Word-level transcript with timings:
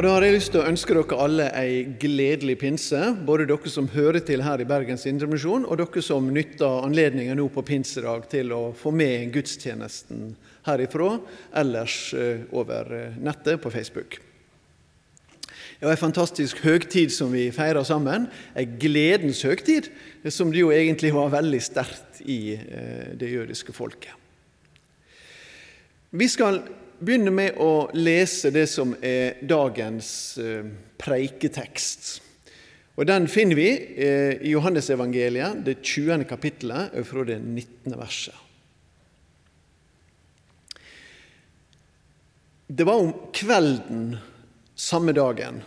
Da 0.00 0.14
har 0.14 0.24
jeg 0.24 0.32
lyst 0.32 0.48
til 0.54 0.62
å 0.62 0.68
ønske 0.70 0.94
dere 0.96 1.16
alle 1.20 1.46
ei 1.60 1.80
gledelig 2.00 2.54
pinse. 2.62 3.00
Både 3.28 3.44
dere 3.44 3.68
som 3.68 3.90
hører 3.92 4.22
til 4.24 4.40
her 4.40 4.62
i 4.62 4.64
Bergens 4.64 5.04
Indremisjon, 5.10 5.66
og 5.68 5.76
dere 5.76 6.00
som 6.00 6.30
nytter 6.32 6.86
anledningen 6.86 7.36
nå 7.36 7.50
på 7.52 7.64
pinsedag 7.68 8.24
til 8.32 8.54
å 8.56 8.62
få 8.72 8.94
med 8.96 9.28
gudstjenesten 9.34 10.30
herifra, 10.64 11.10
ellers 11.52 11.98
eh, 12.16 12.46
over 12.48 12.96
eh, 12.96 13.20
nettet 13.20 13.60
på 13.60 13.74
Facebook. 13.76 14.16
Det 15.76 15.84
var 15.84 15.98
en 15.98 16.04
fantastisk 16.06 16.64
høgtid 16.64 17.12
som 17.12 17.36
vi 17.36 17.50
feirer 17.52 17.84
sammen. 17.84 18.30
En 18.56 18.76
gledens 18.80 19.44
høgtid, 19.44 19.92
som 20.32 20.48
det 20.48 20.64
jo 20.64 20.72
egentlig 20.72 21.12
var 21.12 21.28
veldig 21.36 21.60
sterkt 21.68 22.24
i 22.24 22.56
eh, 22.56 23.10
det 23.20 23.34
jødiske 23.36 23.76
folket. 23.76 24.16
Vi 26.16 26.32
skal 26.32 26.64
begynne 27.00 27.32
med 27.32 27.56
å 27.60 27.88
lese 27.96 28.52
det 28.54 28.66
som 28.70 28.92
er 29.02 29.40
dagens 29.48 30.10
eh, 30.38 30.66
preiketekst. 31.00 32.10
Og 33.00 33.06
Den 33.08 33.28
finner 33.32 33.56
vi 33.56 33.70
eh, 33.72 34.36
i 34.44 34.52
Johannesevangeliet, 34.52 35.62
det 35.64 35.80
20. 35.80 36.26
kapittelet, 36.28 36.96
fra 37.08 37.24
det 37.24 37.38
19. 37.40 37.96
verset. 37.96 38.36
Det 42.70 42.86
var 42.86 43.00
om 43.02 43.14
kvelden 43.34 44.12
samme 44.78 45.16
dagen, 45.16 45.62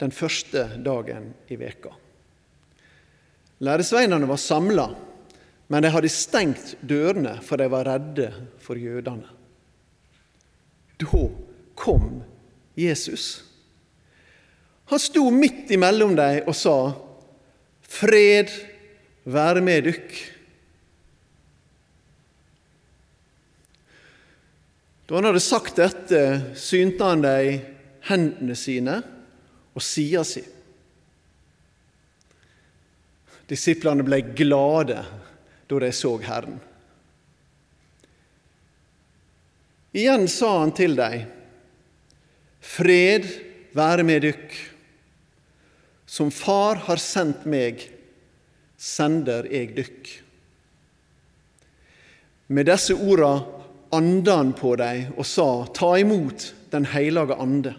den 0.00 0.14
første 0.14 0.64
dagen 0.80 1.32
i 1.52 1.58
veka. 1.60 1.92
Læresveinene 3.62 4.26
var 4.26 4.40
samla, 4.40 4.86
men 5.68 5.84
de 5.84 5.90
hadde 5.92 6.10
stengt 6.10 6.72
dørene, 6.80 7.36
for 7.44 7.60
de 7.60 7.68
var 7.70 7.86
redde 7.90 8.30
for 8.62 8.80
jødene. 8.80 9.41
Da 11.02 11.30
kom 11.74 12.22
Jesus. 12.74 13.44
Han 14.92 15.00
sto 15.00 15.30
midt 15.30 15.70
imellom 15.72 16.16
dem 16.16 16.48
og 16.48 16.56
sa, 16.56 16.76
'Fred 17.82 18.50
være 19.24 19.60
med 19.60 19.84
dykk'. 19.88 20.20
Da 25.08 25.14
han 25.14 25.28
hadde 25.28 25.40
sagt 25.44 25.76
dette, 25.76 26.20
synte 26.56 27.04
han 27.04 27.22
dem 27.24 27.60
hendene 28.08 28.56
sine 28.56 29.02
og 29.74 29.82
sida 29.84 30.24
si. 30.24 30.42
Disiplene 33.48 34.04
ble 34.06 34.22
glade 34.32 35.02
da 35.68 35.80
de 35.82 35.90
så 35.92 36.14
Herren. 36.24 36.60
Igjen 39.92 40.28
sa 40.28 40.58
han 40.58 40.72
til 40.72 40.96
dem, 40.96 41.24
Fred 42.62 43.26
være 43.76 44.04
med 44.06 44.22
dykk. 44.24 44.54
Som 46.06 46.30
Far 46.32 46.80
har 46.86 47.00
sendt 47.00 47.44
meg, 47.48 47.82
sender 48.76 49.48
jeg 49.50 49.74
dykk. 49.76 50.10
Med 52.52 52.68
disse 52.68 52.96
orda 52.96 53.32
anda 53.92 54.38
han 54.40 54.52
på 54.56 54.74
dem 54.80 55.12
og 55.16 55.26
sa, 55.28 55.48
Ta 55.74 55.94
imot 56.00 56.52
Den 56.72 56.86
hellige 56.88 57.36
ande. 57.36 57.74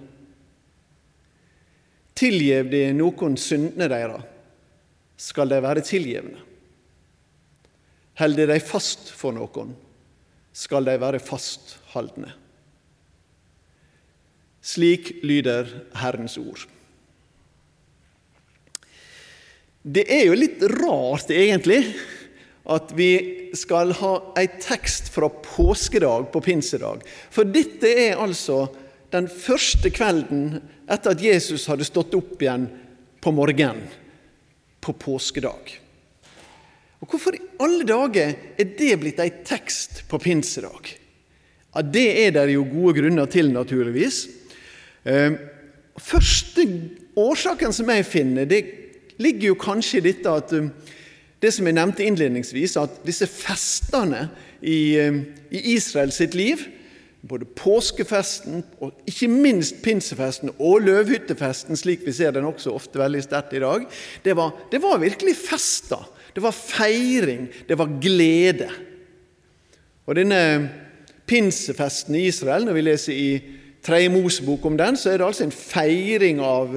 Tilgjev 2.13 2.69
de 2.69 2.81
noen 2.93 3.37
syndene 3.41 3.87
deres, 3.89 4.27
skal 5.17 5.49
de 5.49 5.57
være 5.65 5.81
tilgjevne. 5.81 6.43
Held 8.21 8.37
de 8.37 8.59
fast 8.61 9.09
for 9.09 9.33
noen, 9.33 9.71
skal 10.53 10.85
de 10.85 10.93
være 11.01 11.21
fasthaldne. 11.93 12.33
Slik 14.63 15.23
lyder 15.23 15.67
Herrens 15.99 16.37
ord. 16.37 16.67
Det 19.83 20.05
er 20.07 20.29
jo 20.29 20.37
litt 20.37 20.61
rart, 20.79 21.29
egentlig, 21.29 21.81
at 22.63 22.93
vi 22.95 23.51
skal 23.59 23.91
ha 23.99 24.13
ei 24.39 24.47
tekst 24.63 25.11
fra 25.11 25.27
påskedag 25.27 26.29
på 26.31 26.41
pinsedag. 26.41 27.03
For 27.29 27.43
dette 27.43 27.91
er 27.91 28.21
altså 28.23 28.69
den 29.11 29.27
første 29.27 29.91
kvelden 29.93 30.61
etter 30.87 31.11
at 31.11 31.21
Jesus 31.21 31.67
hadde 31.67 31.85
stått 31.85 32.15
opp 32.15 32.39
igjen 32.39 32.69
på 33.19 33.35
morgenen 33.35 33.83
på 34.83 34.95
påskedag. 34.95 35.75
Og 37.03 37.11
Hvorfor 37.11 37.35
i 37.35 37.43
alle 37.59 37.83
dager 37.83 38.31
er 38.55 38.75
det 38.79 38.93
blitt 39.01 39.19
ei 39.19 39.29
tekst 39.43 40.05
på 40.07 40.23
pinsedag? 40.23 41.02
Ja, 41.75 41.81
Det 41.81 42.25
er 42.27 42.31
det 42.31 42.53
jo 42.53 42.67
gode 42.69 43.01
grunner 43.01 43.25
til, 43.25 43.51
naturligvis. 43.51 44.27
Eh, 45.05 45.31
første 45.97 46.67
årsaken 47.15 47.73
som 47.73 47.89
jeg 47.89 48.05
finner, 48.05 48.45
det 48.45 48.65
ligger 49.17 49.53
jo 49.53 49.55
kanskje 49.59 49.97
i 49.99 50.05
dette 50.11 50.29
at 50.29 50.53
eh, 50.53 50.69
det 51.41 51.51
som 51.53 51.67
jeg 51.67 51.75
nevnte 51.75 52.05
innledningsvis, 52.05 52.77
at 52.79 53.01
disse 53.05 53.27
festene 53.27 54.29
i, 54.61 54.95
eh, 55.01 55.19
i 55.51 55.73
Israel 55.73 56.13
sitt 56.15 56.37
liv, 56.37 56.61
både 57.23 57.47
påskefesten 57.55 58.63
og 58.83 58.93
ikke 59.07 59.29
minst 59.31 59.79
pinsefesten 59.83 60.51
og 60.59 60.83
løvhyttefesten, 60.83 61.77
slik 61.79 62.03
vi 62.05 62.15
ser 62.15 62.35
den 62.35 62.47
også 62.47 62.73
ofte 62.75 62.99
veldig 62.99 63.23
sterkt 63.23 63.55
i 63.55 63.63
dag, 63.63 63.85
det 64.25 64.35
var, 64.35 64.51
det 64.71 64.81
var 64.83 65.01
virkelig 65.01 65.35
fester. 65.39 66.03
Det 66.35 66.41
var 66.43 66.55
feiring, 66.55 67.47
det 67.67 67.77
var 67.77 67.91
glede. 68.01 68.69
Og 70.05 70.17
denne 70.17 70.39
pinsefesten 71.29 72.15
i 72.15 72.27
Israel, 72.27 72.65
når 72.67 72.77
vi 72.77 72.85
leser 72.85 73.13
i 73.13 73.29
Tredje 73.83 74.11
Mosebok 74.13 74.65
om 74.65 74.77
den, 74.79 74.97
så 74.99 75.11
er 75.11 75.19
det 75.19 75.27
altså 75.27 75.45
en 75.47 75.55
feiring 75.55 76.39
av, 76.43 76.75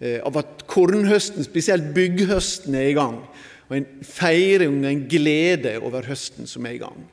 eh, 0.00 0.18
av 0.26 0.36
at 0.38 0.66
kornhøsten, 0.70 1.44
spesielt 1.44 1.92
bygghøsten, 1.94 2.74
er 2.74 2.90
i 2.90 2.98
gang. 2.98 3.18
Og 3.70 3.76
en 3.76 3.86
feiring, 4.02 4.84
en 4.86 5.06
glede 5.10 5.76
over 5.82 6.06
høsten 6.06 6.46
som 6.46 6.66
er 6.66 6.78
i 6.78 6.82
gang. 6.82 7.08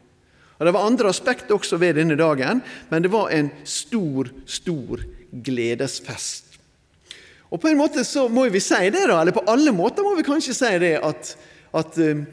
Og 0.58 0.66
Det 0.66 0.74
var 0.74 0.86
andre 0.86 1.10
aspekter 1.10 1.56
også 1.56 1.78
ved 1.78 1.94
denne 1.94 2.18
dagen, 2.18 2.64
men 2.90 3.04
det 3.04 3.12
var 3.12 3.30
en 3.30 3.52
stor, 3.64 4.30
stor 4.46 5.02
gledesfest. 5.32 6.44
Og 7.52 7.62
På 7.62 7.68
en 7.68 7.78
måte 7.78 8.04
så 8.04 8.28
må 8.28 8.50
vi 8.50 8.60
si 8.60 8.90
det, 8.90 9.06
da, 9.08 9.22
eller 9.22 9.32
på 9.32 9.46
alle 9.48 9.72
måter 9.72 10.04
må 10.04 10.16
vi 10.18 10.26
kanskje 10.26 10.54
si 10.58 10.74
det, 10.82 10.98
at, 11.04 11.38
at 11.74 11.98
uh, 11.98 12.26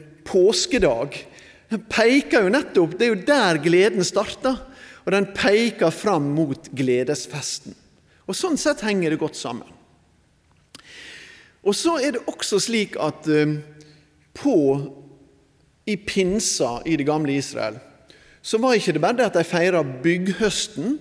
påskedag 1.69 1.89
peker 1.89 2.45
jo 2.45 2.49
nettopp 2.49 2.97
Det 2.97 3.05
er 3.05 3.13
jo 3.13 3.25
der 3.25 3.57
gleden 3.63 4.03
starter. 4.03 4.57
Og 5.05 5.11
den 5.11 5.27
peker 5.33 5.91
fram 5.93 6.31
mot 6.33 6.69
gledesfesten. 6.73 7.75
Og 8.25 8.35
Sånn 8.35 8.57
sett 8.57 8.81
henger 8.81 9.13
det 9.13 9.19
godt 9.21 9.37
sammen. 9.37 9.69
Og 11.65 11.75
så 11.75 11.97
er 12.01 12.15
det 12.15 12.25
også 12.25 12.59
slik 12.61 12.95
at 12.97 13.27
uh, 13.29 13.57
på 14.33 14.57
i 15.85 15.95
pinsa 15.97 16.79
i 16.85 16.95
det 16.97 17.05
gamle 17.05 17.37
Israel 17.37 17.77
så 18.45 18.57
var 18.61 18.77
ikke 18.77 18.93
det 18.93 19.01
bare 19.01 19.17
det 19.17 19.25
at 19.25 19.37
de 19.39 19.43
feira 19.43 19.79
bygghøsten, 19.81 20.99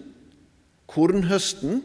kornhøsten, 0.88 1.82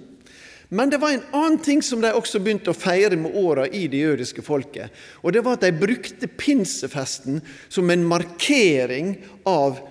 men 0.70 0.90
det 0.90 1.00
var 1.02 1.12
en 1.12 1.24
annen 1.34 1.60
ting 1.66 1.82
som 1.82 2.02
de 2.02 2.12
også 2.14 2.40
begynte 2.46 2.70
å 2.70 2.78
feire 2.78 3.18
med 3.18 3.34
åra 3.42 3.66
i 3.68 3.88
det 3.90 4.04
jødiske 4.04 4.44
folket. 4.46 4.94
Og 5.26 5.34
det 5.34 5.42
var 5.46 5.58
at 5.58 5.66
de 5.66 5.74
brukte 5.74 6.30
pinsefesten 6.30 7.42
som 7.74 7.90
en 7.90 8.06
markering 8.06 9.16
av 9.50 9.82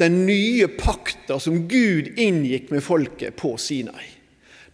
den 0.00 0.26
nye 0.28 0.68
pakta 0.76 1.38
som 1.40 1.62
Gud 1.68 2.12
inngikk 2.20 2.68
med 2.72 2.84
folket 2.84 3.36
på 3.40 3.54
Sinai. 3.60 4.12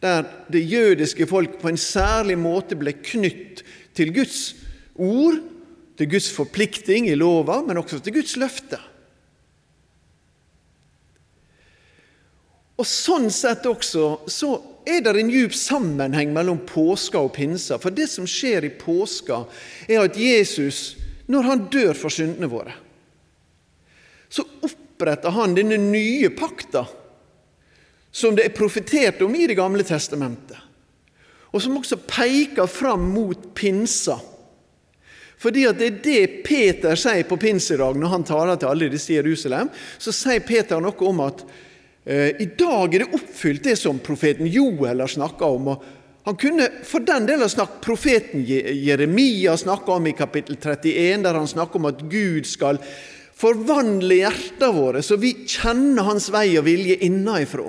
Der 0.02 0.26
det 0.50 0.66
jødiske 0.66 1.26
folk 1.30 1.60
på 1.62 1.70
en 1.70 1.78
særlig 1.80 2.36
måte 2.42 2.78
ble 2.78 2.96
knytt 2.98 3.62
til 3.94 4.10
Guds 4.18 4.40
ord, 4.98 5.38
til 5.96 6.10
Guds 6.10 6.28
forplikting 6.34 7.06
i 7.06 7.14
lova, 7.14 7.62
men 7.62 7.78
også 7.78 8.02
til 8.02 8.18
Guds 8.18 8.34
løfte. 8.36 8.82
Og 12.76 12.84
Sånn 12.84 13.30
sett 13.32 13.64
også 13.66 14.08
så 14.28 14.56
er 14.86 15.02
det 15.02 15.20
en 15.20 15.30
djup 15.32 15.54
sammenheng 15.54 16.30
mellom 16.34 16.60
påska 16.66 17.18
og 17.18 17.32
pinsa. 17.34 17.78
For 17.82 17.94
det 17.94 18.06
som 18.10 18.28
skjer 18.30 18.68
i 18.68 18.74
påska, 18.78 19.42
er 19.88 20.04
at 20.04 20.18
Jesus, 20.18 20.94
når 21.26 21.48
han 21.48 21.64
dør 21.72 21.96
for 21.98 22.14
syndene 22.14 22.50
våre, 22.50 22.74
så 24.30 24.44
oppretter 24.66 25.34
han 25.34 25.56
denne 25.56 25.78
nye 25.80 26.30
pakta 26.34 26.84
som 28.16 28.36
det 28.36 28.46
er 28.46 28.56
profetert 28.56 29.20
om 29.22 29.34
i 29.36 29.46
Det 29.46 29.58
gamle 29.58 29.84
testamentet, 29.84 30.56
og 31.52 31.62
som 31.62 31.76
også 31.76 31.98
peker 32.08 32.66
fram 32.70 33.10
mot 33.12 33.52
pinsa. 33.54 34.16
Fordi 35.36 35.66
at 35.68 35.78
det 35.78 35.86
er 35.86 35.98
det 36.04 36.44
Peter 36.46 36.96
sier 36.96 37.26
på 37.28 37.36
pinsedag 37.36 37.98
når 38.00 38.12
han 38.12 38.24
taler 38.24 38.56
til 38.56 38.70
alle 38.70 38.88
disse 38.92 39.12
i 39.12 39.18
Jerusalem. 39.18 39.68
Så 40.00 40.14
sier 40.16 40.40
Peter 40.40 40.80
noe 40.80 40.96
om 41.10 41.20
at 41.26 41.44
i 42.06 42.46
dag 42.58 42.94
er 42.94 43.02
det 43.02 43.14
oppfylt 43.18 43.64
det 43.66 43.76
som 43.80 43.98
profeten 43.98 44.46
Joel 44.46 45.00
har 45.02 45.10
snakka 45.10 45.44
om. 45.44 45.68
og 45.74 45.84
han 46.26 46.36
kunne 46.36 46.64
for 46.82 47.04
den 47.06 47.26
del 47.28 47.42
ha 47.44 47.46
snakket 47.46 47.84
profeten 47.84 48.42
Jeremia 48.46 49.52
snakka 49.56 49.94
om 49.94 50.08
i 50.10 50.14
kapittel 50.18 50.56
31, 50.58 51.22
der 51.22 51.38
han 51.38 51.46
snakker 51.46 51.78
om 51.78 51.86
at 51.86 52.02
Gud 52.10 52.48
skal 52.50 52.80
forvandle 53.36 54.18
hjertene 54.24 54.72
våre, 54.74 55.02
så 55.06 55.20
vi 55.22 55.36
kjenner 55.46 56.08
Hans 56.08 56.26
vei 56.34 56.48
og 56.58 56.66
vilje 56.66 56.98
innenfra. 57.06 57.68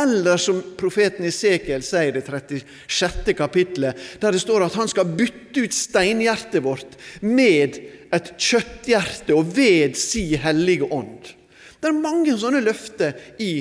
Eller 0.00 0.40
som 0.40 0.62
profeten 0.80 1.28
Isekiel 1.28 1.84
sier 1.84 2.14
i 2.14 2.16
det 2.16 2.24
36. 2.24 3.32
kapittelet, 3.36 4.00
der 4.20 4.32
det 4.32 4.40
står 4.40 4.64
at 4.66 4.80
han 4.80 4.88
skal 4.88 5.12
bytte 5.12 5.64
ut 5.64 5.76
steinhjertet 5.76 6.64
vårt 6.64 6.96
med 7.20 7.76
et 8.08 8.32
kjøtthjerte 8.40 9.36
og 9.36 9.52
ved 9.56 10.00
si 10.00 10.30
hellige 10.40 10.88
ånd. 10.88 11.35
Det 11.86 11.92
er 11.92 12.02
mange 12.02 12.32
sånne 12.34 12.64
løfter 12.66 13.14
i 13.38 13.52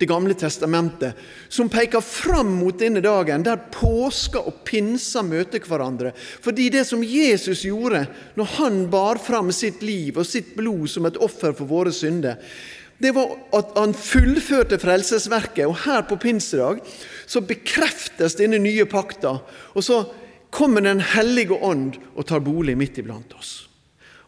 Det 0.00 0.08
gamle 0.08 0.32
testamentet 0.34 1.18
som 1.52 1.68
peker 1.68 2.00
fram 2.00 2.54
mot 2.56 2.78
denne 2.80 3.02
dagen, 3.04 3.42
der 3.44 3.60
påska 3.68 4.40
og 4.48 4.62
pinsa 4.64 5.20
møter 5.20 5.60
hverandre. 5.60 6.14
Fordi 6.16 6.70
det 6.72 6.86
som 6.88 7.04
Jesus 7.04 7.66
gjorde 7.68 8.06
når 8.40 8.48
han 8.56 8.78
bar 8.88 9.20
fram 9.20 9.52
sitt 9.52 9.84
liv 9.84 10.16
og 10.16 10.24
sitt 10.24 10.54
blod 10.56 10.88
som 10.88 11.04
et 11.04 11.20
offer 11.20 11.52
for 11.52 11.68
våre 11.68 11.92
synder, 11.92 12.40
det 12.96 13.12
var 13.12 13.36
at 13.60 13.76
han 13.76 13.92
fullførte 13.92 14.80
frelsesverket. 14.80 15.68
Og 15.68 15.82
her 15.84 16.08
på 16.08 16.16
pinsedag 16.16 16.80
så 17.28 17.44
bekreftes 17.44 18.40
denne 18.40 18.56
nye 18.56 18.88
pakta. 18.88 19.36
Og 19.76 19.84
så 19.84 20.06
kommer 20.50 20.80
Den 20.80 21.04
hellige 21.12 21.60
ånd 21.60 22.00
og 22.16 22.24
tar 22.26 22.40
bolig 22.40 22.74
midt 22.74 22.98
iblant 23.04 23.36
oss. 23.36 23.69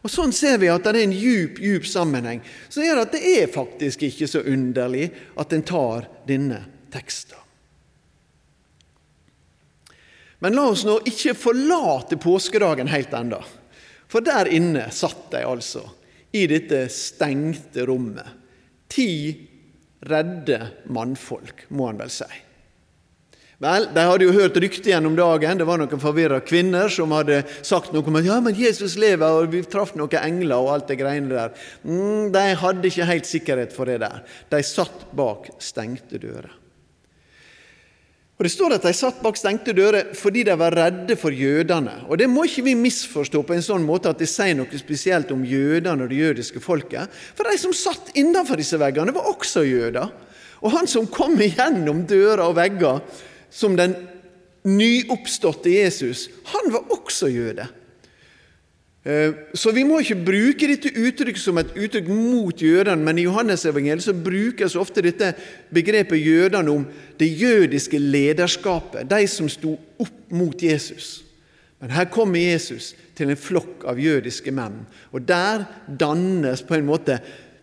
Og 0.02 0.10
Sånn 0.10 0.32
ser 0.34 0.58
vi 0.58 0.70
at 0.72 0.82
det 0.82 0.96
er 0.96 1.04
en 1.04 1.14
djup, 1.14 1.60
djup 1.62 1.84
sammenheng 1.86 2.40
Så 2.66 2.82
er 2.82 2.88
gjør 2.88 3.04
at 3.04 3.12
det 3.14 3.22
er 3.36 3.52
faktisk 3.54 4.02
ikke 4.08 4.26
så 4.30 4.42
underlig 4.50 5.12
at 5.38 5.54
en 5.54 5.62
tar 5.62 6.08
denne 6.26 6.58
teksten. 6.92 7.38
Men 10.42 10.56
la 10.58 10.64
oss 10.72 10.82
nå 10.82 10.96
ikke 11.06 11.36
forlate 11.38 12.18
påskedagen 12.18 12.90
helt 12.90 13.12
enda. 13.14 13.38
For 14.10 14.26
der 14.26 14.50
inne 14.50 14.88
satt 14.90 15.28
de 15.30 15.44
altså, 15.46 15.84
i 16.34 16.48
dette 16.50 16.88
stengte 16.90 17.86
rommet 17.86 18.40
ti 18.92 19.08
redde 20.10 20.58
mannfolk, 20.92 21.68
må 21.70 21.86
han 21.88 22.00
vel 22.00 22.10
si. 22.12 22.28
Vel, 23.62 23.84
De 23.94 24.02
hadde 24.02 24.26
jo 24.26 24.32
hørt 24.34 24.56
rykter 24.58 24.90
gjennom 24.90 25.14
dagen. 25.14 25.60
Det 25.60 25.66
var 25.68 25.78
noen 25.78 26.00
forvirra 26.02 26.40
kvinner 26.42 26.90
som 26.90 27.12
hadde 27.14 27.44
sagt 27.62 27.92
noe 27.94 28.02
om 28.10 28.18
at 28.18 28.26
ja, 28.26 28.40
men 28.42 28.58
Jesus 28.58 28.96
lever, 28.98 29.36
og 29.38 29.52
vi 29.52 29.60
traff 29.62 29.92
noen 29.94 30.18
engler 30.18 30.58
og 30.58 30.72
alt 30.72 30.90
det 30.90 30.98
greiene 30.98 31.30
der. 31.30 31.54
Mm, 31.86 32.32
de 32.34 32.42
hadde 32.58 32.90
ikke 32.90 33.06
helt 33.06 33.30
sikkerhet 33.30 33.76
for 33.76 33.86
det 33.86 34.00
der. 34.02 34.24
De 34.50 34.62
satt 34.66 35.06
bak 35.14 35.46
stengte 35.62 36.18
dører. 36.18 36.58
Og 38.34 38.48
Det 38.48 38.50
står 38.50 38.74
at 38.74 38.86
de 38.88 38.96
satt 38.98 39.22
bak 39.22 39.36
stengte 39.38 39.70
dører 39.76 40.10
fordi 40.18 40.42
de 40.48 40.58
var 40.58 40.74
redde 40.74 41.14
for 41.14 41.30
jødene. 41.30 42.00
Og 42.10 42.18
Det 42.18 42.26
må 42.26 42.48
ikke 42.48 42.66
vi 42.66 42.74
misforstå 42.74 43.46
på 43.46 43.54
en 43.54 43.62
sånn 43.62 43.86
måte 43.86 44.10
at 44.10 44.18
det 44.18 44.26
sier 44.26 44.58
noe 44.58 44.80
spesielt 44.80 45.30
om 45.30 45.46
jødene 45.46 46.02
og 46.02 46.10
det 46.10 46.18
jødiske 46.18 46.58
folket. 46.64 47.06
For 47.38 47.46
de 47.46 47.54
som 47.62 47.70
satt 47.70 48.10
innenfor 48.18 48.58
disse 48.58 48.74
veggene, 48.82 49.14
var 49.14 49.30
også 49.30 49.62
jøder. 49.62 50.10
Og 50.66 50.74
han 50.74 50.90
som 50.90 51.06
kom 51.06 51.38
igjennom 51.38 52.02
dører 52.10 52.42
og 52.48 52.58
vegger 52.58 52.98
som 53.52 53.76
den 53.76 53.94
nyoppståtte 54.64 55.70
Jesus, 55.70 56.28
han 56.50 56.72
var 56.72 56.90
også 56.94 57.28
jøde. 57.28 57.68
Eh, 59.02 59.34
så 59.58 59.72
vi 59.74 59.82
må 59.82 59.98
ikke 59.98 60.20
bruke 60.22 60.68
dette 60.70 60.92
uttrykket 60.94 61.42
som 61.42 61.58
et 61.58 61.72
uttrykk 61.74 62.06
mot 62.06 62.62
jødene, 62.62 63.02
men 63.02 63.18
i 63.18 63.26
Johannesevangeliet 63.26 64.04
så 64.06 64.14
brukes 64.14 64.78
ofte 64.78 65.02
dette 65.02 65.32
begrepet 65.74 66.22
jødene 66.22 66.70
om 66.70 66.86
det 67.18 67.32
jødiske 67.34 67.98
lederskapet, 67.98 69.08
de 69.10 69.26
som 69.26 69.50
sto 69.50 69.74
opp 69.98 70.18
mot 70.30 70.62
Jesus. 70.62 71.24
Men 71.82 71.90
her 71.90 72.06
kommer 72.14 72.38
Jesus 72.38 72.92
til 73.18 73.32
en 73.32 73.38
flokk 73.38 73.82
av 73.90 73.98
jødiske 73.98 74.54
menn, 74.54 74.84
og 75.10 75.26
der 75.26 75.66
dannes 75.98 76.62
på 76.62 76.78
en 76.78 76.86
måte 76.86 77.18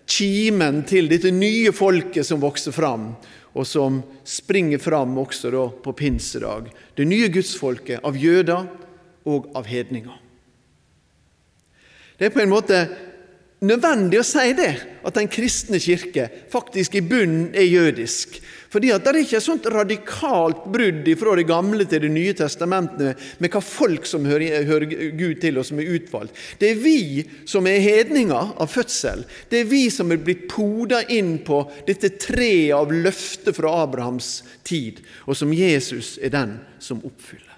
kimen 0.10 0.84
til 0.90 1.08
dette 1.08 1.32
nye 1.32 1.72
folket 1.72 2.28
som 2.28 2.42
vokser 2.44 2.76
fram, 2.76 3.14
og 3.54 3.66
som 3.68 4.01
springer 4.28 4.81
fram 4.81 5.18
også 5.18 5.51
da 5.54 5.66
på 5.84 5.94
pinsedag. 5.98 6.69
Det 6.96 7.07
nye 7.07 7.30
gudsfolket 7.34 8.06
av 8.06 8.18
jøder 8.18 8.68
og 9.30 9.50
av 9.57 9.69
hedninger. 9.69 10.18
Det 12.19 12.28
er 12.28 12.36
på 12.36 12.44
en 12.44 12.51
måte 12.51 12.80
nødvendig 13.63 14.19
å 14.19 14.28
si 14.28 14.51
det, 14.56 14.72
at 15.04 15.16
den 15.16 15.30
kristne 15.31 15.80
kirke 15.81 16.28
faktisk 16.51 16.98
i 17.00 17.04
bunnen 17.06 17.50
er 17.56 17.68
jødisk. 17.68 18.40
Fordi 18.69 18.92
at 18.94 19.01
det 19.01 19.12
er 19.12 19.19
ikke 19.24 19.38
et 19.39 19.45
sånt 19.45 19.68
radikalt 19.74 20.66
brudd 20.69 21.07
fra 21.18 21.36
Det 21.39 21.45
gamle 21.50 21.86
til 21.89 22.04
Det 22.04 22.12
nye 22.13 22.36
testamentet 22.38 23.18
med 23.42 23.50
hva 23.54 23.62
folk 23.66 24.06
som 24.06 24.27
hører, 24.30 24.63
hører 24.69 24.86
Gud 25.18 25.42
til, 25.42 25.57
og 25.57 25.66
som 25.66 25.81
er 25.81 25.89
utvalgt. 25.98 26.38
Det 26.62 26.71
er 26.71 26.83
vi 26.83 27.25
som 27.50 27.68
er 27.68 27.81
hedninger 27.81 28.54
av 28.62 28.69
fødsel. 28.69 29.25
Det 29.50 29.63
er 29.63 29.71
vi 29.71 29.88
som 29.94 30.12
er 30.13 30.21
blitt 30.21 30.48
poda 30.51 31.01
inn 31.10 31.39
på 31.45 31.63
dette 31.88 32.13
treet 32.21 32.75
av 32.77 32.94
løfter 32.94 33.57
fra 33.57 33.74
Abrahams 33.83 34.44
tid, 34.63 35.01
og 35.25 35.38
som 35.38 35.54
Jesus 35.54 36.18
er 36.21 36.33
den 36.36 36.60
som 36.80 37.01
oppfyller. 37.01 37.57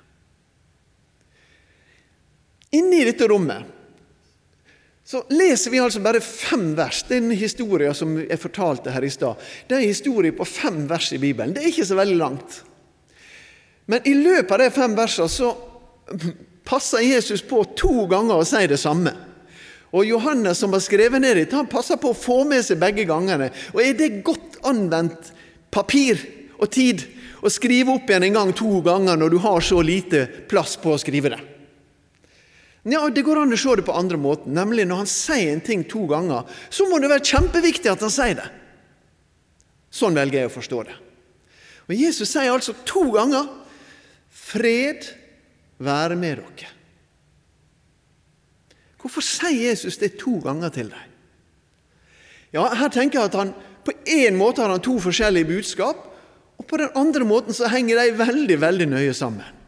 Inni 2.71 3.03
dette 3.03 3.27
rommet 3.27 3.80
så 5.11 5.25
leser 5.27 5.73
vi 5.73 5.79
altså 5.83 5.99
bare 5.99 6.21
fem 6.23 6.69
vers. 6.77 7.01
Den 7.03 7.33
historien 7.35 7.95
som 7.95 8.13
jeg 8.21 8.39
fortalte 8.39 8.93
her 8.93 9.03
i 9.03 9.09
stad, 9.11 9.41
det 9.67 9.75
er 9.75 9.81
en 9.83 9.91
historie 9.91 10.31
på 10.31 10.47
fem 10.47 10.85
vers 10.87 11.09
i 11.11 11.19
Bibelen. 11.19 11.51
Det 11.51 11.65
er 11.65 11.67
ikke 11.73 11.87
så 11.89 11.97
veldig 11.99 12.15
langt. 12.15 12.61
Men 13.91 14.07
i 14.07 14.13
løpet 14.15 14.53
av 14.55 14.63
de 14.63 14.69
fem 14.71 14.95
versene 14.95 15.27
så 15.27 15.49
passer 16.63 17.03
Jesus 17.03 17.43
på 17.43 17.59
to 17.75 18.05
ganger 18.07 18.39
å 18.39 18.47
si 18.47 18.63
det 18.71 18.79
samme. 18.79 19.11
Og 19.91 20.07
Johannes, 20.07 20.63
som 20.63 20.71
har 20.71 20.85
skrevet 20.85 21.19
ned 21.19 21.41
dette, 21.41 21.59
han 21.59 21.67
passer 21.67 21.99
på 21.99 22.13
å 22.13 22.21
få 22.21 22.45
med 22.47 22.63
seg 22.63 22.79
begge 22.79 23.03
gangene. 23.09 23.51
Og 23.75 23.83
er 23.83 23.97
det 23.99 24.21
godt 24.23 24.61
anvendt 24.63 25.33
papir 25.75 26.23
og 26.55 26.71
tid 26.71 27.03
å 27.43 27.51
skrive 27.51 27.97
opp 27.97 28.07
igjen 28.07 28.29
en 28.29 28.39
gang 28.39 28.55
to 28.55 28.79
ganger 28.85 29.19
når 29.19 29.35
du 29.35 29.41
har 29.43 29.59
så 29.59 29.83
lite 29.83 30.29
plass 30.47 30.79
på 30.79 30.95
å 30.95 31.01
skrive 31.03 31.35
det? 31.35 31.43
Ja, 32.83 33.09
Det 33.09 33.21
går 33.21 33.43
an 33.43 33.53
å 33.53 33.57
se 33.59 33.75
det 33.77 33.85
på 33.85 33.93
andre 33.93 34.17
måten, 34.17 34.55
nemlig 34.57 34.87
når 34.89 35.03
han 35.03 35.09
sier 35.09 35.53
en 35.53 35.61
ting 35.61 35.83
to 35.85 36.07
ganger, 36.09 36.47
så 36.69 36.87
må 36.89 36.97
det 36.99 37.11
være 37.11 37.27
kjempeviktig 37.29 37.91
at 37.91 38.01
han 38.01 38.13
sier 38.13 38.39
det. 38.39 38.49
Sånn 39.91 40.17
velger 40.17 40.41
jeg 40.41 40.49
å 40.49 40.55
forstå 40.55 40.83
det. 40.87 40.95
Og 41.89 41.95
Jesus 41.97 42.31
sier 42.31 42.51
altså 42.51 42.73
to 42.87 43.11
ganger 43.11 43.49
'Fred 44.31 45.05
være 45.77 46.15
med 46.15 46.37
dere'. 46.37 46.71
Hvorfor 49.01 49.21
sier 49.21 49.69
Jesus 49.69 49.97
det 49.97 50.17
to 50.17 50.39
ganger 50.39 50.69
til 50.69 50.89
deg? 50.89 51.07
Ja, 52.53 52.67
Her 52.73 52.89
tenker 52.89 53.19
jeg 53.19 53.25
at 53.31 53.35
han 53.35 53.53
på 53.85 53.93
én 54.05 54.37
måte 54.37 54.61
har 54.61 54.69
han 54.69 54.83
to 54.83 54.99
forskjellige 54.99 55.47
budskap, 55.47 55.97
og 56.57 56.67
på 56.67 56.77
den 56.77 56.89
andre 56.95 57.25
måten 57.25 57.53
så 57.53 57.67
henger 57.67 57.97
de 57.97 58.17
veldig, 58.17 58.61
veldig 58.61 58.87
nøye 58.87 59.13
sammen. 59.13 59.60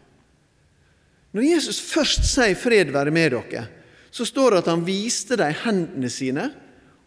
Når 1.33 1.47
Jesus 1.49 1.79
først 1.81 2.27
sier 2.29 2.53
'fred 2.55 2.91
være 2.93 3.11
med 3.11 3.33
dere', 3.33 3.65
så 4.13 4.25
står 4.25 4.51
det 4.51 4.57
at 4.61 4.69
han 4.69 4.85
viste 4.85 5.35
dem 5.35 5.53
hendene 5.63 6.09
sine 6.09 6.49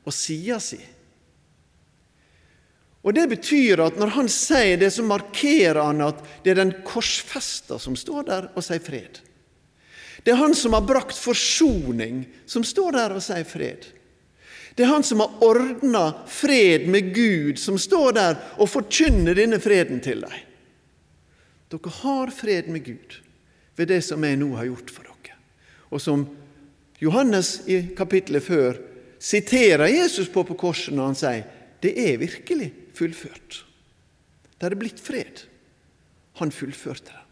og 0.05 0.13
sida 0.13 0.59
si. 0.61 0.81
Og 3.07 3.15
Det 3.15 3.29
betyr 3.31 3.81
at 3.85 3.99
når 3.99 4.11
han 4.17 4.29
sier 4.29 4.77
det, 4.77 4.91
så 4.91 5.05
markerer 5.07 5.79
han 5.79 6.01
at 6.03 6.25
det 6.43 6.51
er 6.51 6.59
den 6.59 6.73
korsfesta 6.83 7.79
som 7.79 7.95
står 7.95 8.25
der 8.27 8.49
og 8.57 8.65
sier 8.67 8.83
fred. 8.83 9.21
Det 10.25 10.33
er 10.33 10.41
han 10.41 10.55
som 10.59 10.75
har 10.75 10.83
brakt 10.83 11.15
forsoning, 11.15 12.25
som 12.47 12.65
står 12.67 12.97
der 12.99 13.15
og 13.15 13.23
sier 13.23 13.47
fred. 13.47 13.87
Det 14.75 14.83
er 14.83 14.91
han 14.91 15.07
som 15.07 15.23
har 15.23 15.39
ordna 15.41 16.09
fred 16.27 16.89
med 16.91 17.15
Gud, 17.15 17.61
som 17.63 17.79
står 17.79 18.13
der 18.13 18.43
og 18.59 18.69
forkynner 18.69 19.39
denne 19.39 19.61
freden 19.63 20.03
til 20.03 20.27
dem. 20.27 20.35
Dere 21.71 21.95
har 22.03 22.35
fred 22.35 22.67
med 22.67 22.83
Gud 22.85 23.21
ved 23.77 23.91
det 23.93 24.03
som 24.05 24.25
jeg 24.25 24.39
nå 24.41 24.51
har 24.57 24.69
gjort 24.69 24.93
for 24.93 25.07
dere. 25.07 25.37
Og 25.93 26.03
som 26.03 26.25
Johannes 27.03 27.61
i 27.69 27.83
kapittelet 27.97 28.45
før 28.45 28.81
siterer 29.21 29.87
Jesus 29.93 30.29
på 30.33 30.45
på 30.49 30.57
korset 30.59 30.95
når 30.97 31.13
han 31.13 31.19
sier 31.21 31.45
det 31.85 31.93
er 32.01 32.19
virkelig 32.19 32.71
fullført. 32.97 33.61
Det 34.57 34.67
er 34.67 34.79
blitt 34.81 35.01
fred. 35.03 35.45
Han 36.41 36.53
fullførte 36.53 37.13
det. 37.13 37.23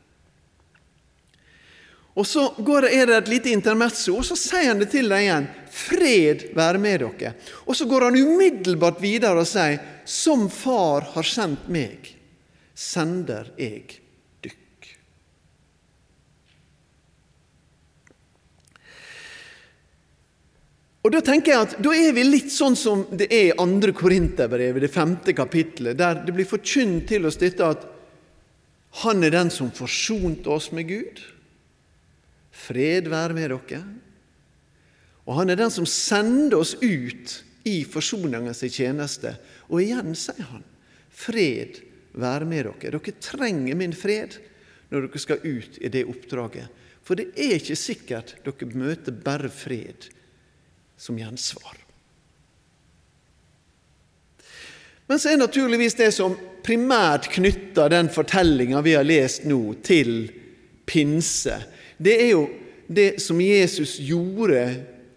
Og 2.14 2.26
Så 2.26 2.44
går 2.58 2.86
er 2.92 3.06
det 3.06 3.16
et 3.16 3.28
lite 3.28 3.50
intermezzo, 3.50 4.14
og 4.20 4.24
så 4.24 4.36
sier 4.38 4.68
han 4.70 4.78
det 4.78 4.92
til 4.92 5.08
dem 5.10 5.18
igjen. 5.18 5.48
Fred 5.74 6.44
være 6.54 6.78
med 6.78 7.02
dere. 7.02 7.32
Og 7.66 7.74
så 7.74 7.88
går 7.90 8.06
han 8.06 8.20
umiddelbart 8.20 9.02
videre 9.02 9.42
og 9.42 9.48
sier, 9.50 9.80
som 10.06 10.46
Far 10.52 11.08
har 11.16 11.26
sendt 11.26 11.66
meg, 11.66 12.12
sender 12.74 13.50
jeg 13.58 14.03
Og 21.04 21.12
Da 21.12 21.20
tenker 21.20 21.52
jeg 21.52 21.66
at 21.66 21.74
da 21.84 21.90
er 21.92 22.14
vi 22.16 22.22
litt 22.24 22.52
sånn 22.52 22.76
som 22.80 23.02
det 23.12 23.26
er 23.28 23.50
i 23.50 23.56
2. 23.58 23.92
Korinterbrev, 23.96 24.78
det 24.80 24.88
femte 24.88 25.34
kapittelet, 25.36 25.98
der 26.00 26.22
det 26.24 26.32
blir 26.32 26.48
forkynt 26.48 27.04
til 27.10 27.28
oss 27.28 27.36
dette 27.36 27.66
at 27.66 27.84
han 29.02 29.20
er 29.26 29.34
den 29.34 29.50
som 29.52 29.72
forsonte 29.74 30.48
oss 30.54 30.70
med 30.72 30.88
Gud. 30.88 31.20
Fred 32.54 33.10
være 33.12 33.36
med 33.36 33.52
dere. 33.52 33.82
Og 35.28 35.36
han 35.40 35.52
er 35.52 35.60
den 35.60 35.72
som 35.74 35.84
sender 35.88 36.56
oss 36.62 36.72
ut 36.80 37.36
i 37.68 37.82
forsoningens 37.84 38.64
tjeneste. 38.70 39.34
Og 39.68 39.82
igjen 39.84 40.16
sier 40.16 40.48
han, 40.54 40.64
fred 41.10 41.82
være 42.16 42.48
med 42.48 42.70
dere. 42.70 42.96
Dere 42.96 43.16
trenger 43.20 43.76
min 43.76 43.96
fred 43.96 44.38
når 44.88 45.08
dere 45.08 45.20
skal 45.20 45.44
ut 45.44 45.80
i 45.84 45.92
det 45.92 46.06
oppdraget. 46.08 46.82
For 47.04 47.18
det 47.18 47.34
er 47.36 47.58
ikke 47.58 47.76
sikkert 47.76 48.38
dere 48.46 48.72
møter 48.72 49.12
bare 49.12 49.52
fred 49.52 50.08
som 51.04 51.18
gjensvar. 51.20 51.76
Men 55.06 55.20
så 55.20 55.34
er 55.34 55.40
naturligvis 55.40 55.98
det 55.98 56.10
som 56.16 56.36
primært 56.64 57.28
knytter 57.34 57.92
den 57.92 58.08
fortellinga 58.12 58.80
vi 58.84 58.94
har 58.96 59.04
lest 59.04 59.44
nå, 59.44 59.76
til 59.84 60.30
pinse, 60.88 61.58
det 62.00 62.14
er 62.22 62.30
jo 62.32 62.46
det 62.88 63.10
som 63.22 63.40
Jesus 63.40 63.98
gjorde 64.00 64.62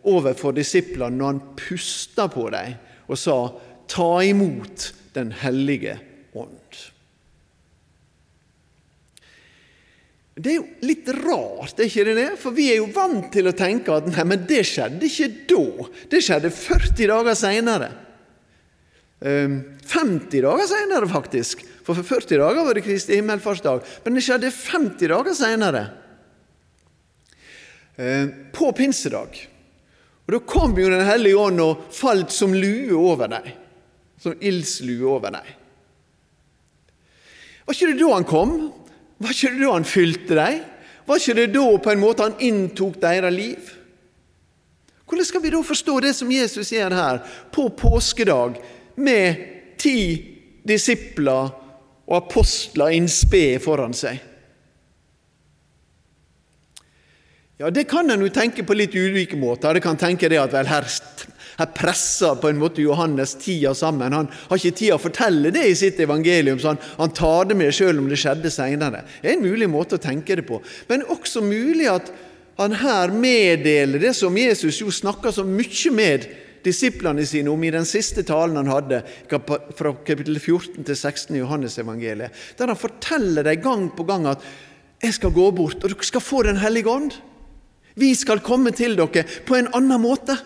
overfor 0.07 0.55
disiplene 0.55 1.15
når 1.17 1.31
han 1.31 1.41
pusta 1.59 2.27
på 2.31 2.49
dem 2.51 2.75
og 3.07 3.17
sa 3.19 3.37
'ta 3.87 4.23
imot 4.23 4.93
Den 5.15 5.31
hellige 5.31 5.99
ånd'. 6.35 6.96
Det 10.37 10.51
er 10.51 10.59
jo 10.59 10.65
litt 10.85 11.07
rart, 11.25 11.79
er 11.79 11.87
ikke 11.87 12.03
det 12.05 12.13
det? 12.19 12.27
For 12.37 12.53
vi 12.53 12.67
er 12.69 12.77
jo 12.77 12.91
vant 12.93 13.31
til 13.33 13.49
å 13.49 13.55
tenke 13.57 13.95
at 13.95 14.05
nei, 14.11 14.25
men 14.29 14.43
det 14.45 14.61
skjedde 14.69 15.07
ikke 15.07 15.31
da. 15.49 15.87
Det 16.11 16.21
skjedde 16.21 16.51
40 16.53 17.09
dager 17.09 17.37
seinere. 17.39 17.89
50 19.17 19.25
ehm, 19.25 20.19
dager 20.45 20.69
seinere, 20.69 21.09
faktisk. 21.09 21.65
For 21.81 21.97
for 21.97 22.05
40 22.05 22.37
dager 22.43 22.67
var 22.67 22.77
det 22.77 22.85
Kristi 22.85 23.17
himmelfartsdag. 23.17 23.81
Men 24.05 24.19
det 24.19 24.25
skjedde 24.27 24.53
50 24.53 25.13
dager 25.15 25.37
seinere. 25.41 25.83
Ehm, 27.97 28.33
på 28.53 28.71
pinsedag. 28.77 29.47
Og 30.27 30.33
Da 30.33 30.39
kom 30.39 30.77
jo 30.77 30.89
Den 30.89 31.05
hellige 31.07 31.37
ånd 31.37 31.59
og 31.61 31.87
falt 31.89 32.31
som 32.31 32.53
lue 32.53 32.93
over 32.93 33.27
dem. 33.27 33.53
Som 34.19 34.37
ildslue 34.39 35.07
over 35.07 35.31
dem. 35.31 35.55
Var 37.65 37.73
ikke 37.73 37.89
det 37.93 37.99
da 37.99 38.13
han 38.13 38.23
kom? 38.23 38.73
Var 39.17 39.33
ikke 39.33 39.53
det 39.53 39.63
da 39.63 39.73
han 39.73 39.87
fylte 39.87 40.37
dem? 40.37 40.61
Var 41.07 41.21
ikke 41.21 41.37
det 41.37 41.47
da 41.55 41.65
på 41.81 41.91
en 41.93 42.01
måte 42.01 42.25
han 42.27 42.39
inntok 42.43 42.99
deres 43.01 43.33
liv? 43.33 43.73
Hvordan 45.07 45.25
skal 45.25 45.41
vi 45.41 45.51
da 45.53 45.61
forstå 45.63 45.99
det 46.03 46.13
som 46.17 46.31
Jesus 46.31 46.73
gjør 46.73 46.95
her 46.97 47.21
på 47.55 47.69
påskedag, 47.79 48.57
med 48.97 49.45
ti 49.79 49.99
disipler 50.67 51.53
og 52.07 52.15
apostler 52.17 52.95
innsped 52.97 53.55
spe 53.55 53.63
foran 53.63 53.95
seg? 53.95 54.19
Ja, 57.57 57.69
Det 57.69 57.87
kan 57.89 58.11
en 58.11 58.21
jo 58.21 58.29
tenke 58.29 58.63
på 58.63 58.75
litt 58.75 58.93
ulike 58.93 59.37
måter. 59.37 59.73
Det 59.73 59.81
kan 59.81 59.97
tenke 59.97 60.29
det 60.29 60.37
at 60.37 60.53
vel, 60.53 60.67
her 60.67 60.85
her 61.57 61.69
presser 61.73 62.37
på 62.37 62.51
en 62.51 62.59
måte 62.61 62.83
Johannes 62.83 63.33
tida 63.41 63.73
sammen. 63.75 64.13
Han 64.13 64.29
har 64.31 64.59
ikke 64.59 64.77
tid 64.77 64.93
å 64.93 65.01
fortelle 65.01 65.51
det 65.53 65.65
i 65.65 65.75
sitt 65.77 65.99
evangelium, 66.03 66.59
så 66.61 66.73
han, 66.73 66.81
han 66.99 67.13
tar 67.17 67.49
det 67.49 67.57
med 67.57 67.73
selv 67.73 68.03
om 68.03 68.09
det 68.11 68.19
skjedde 68.21 68.51
seinere. 68.53 69.03
Det 69.21 69.31
er 69.31 69.37
en 69.37 69.45
mulig 69.45 69.69
måte 69.71 69.97
å 69.97 70.03
tenke 70.03 70.37
det 70.37 70.45
på. 70.47 70.61
Men 70.89 71.05
også 71.09 71.41
mulig 71.45 71.89
at 71.89 72.11
han 72.57 72.73
her 72.77 73.13
meddeler 73.13 74.01
det 74.01 74.13
som 74.17 74.37
Jesus 74.37 74.81
jo 74.81 74.93
snakker 74.93 75.33
så 75.33 75.45
mye 75.45 75.93
med 75.93 76.27
disiplene 76.65 77.25
sine 77.25 77.51
om 77.53 77.63
i 77.63 77.71
den 77.73 77.85
siste 77.87 78.23
talen 78.27 78.57
han 78.59 78.69
hadde, 78.71 79.01
fra 79.29 79.93
kapittel 80.05 80.39
14 80.39 80.81
til 80.81 80.97
16 80.97 81.37
i 81.37 81.41
Johannes-evangeliet, 81.41 82.43
der 82.57 82.73
han 82.73 82.79
forteller 82.79 83.45
dem 83.45 83.61
gang 83.63 83.87
på 83.95 84.05
gang 84.09 84.27
at 84.27 84.43
'jeg 85.01 85.13
skal 85.13 85.31
gå 85.31 85.51
bort, 85.51 85.83
og 85.83 85.89
dere 85.89 86.03
skal 86.03 86.21
få 86.21 86.43
Den 86.43 86.57
hellige 86.57 86.89
ånd'. 86.89 87.13
Vi 87.95 88.13
skal 88.15 88.39
komme 88.39 88.71
til 88.71 88.95
dere 88.95 89.25
på 89.45 89.55
en 89.55 89.67
annen 89.73 90.01
måte. 90.01 90.37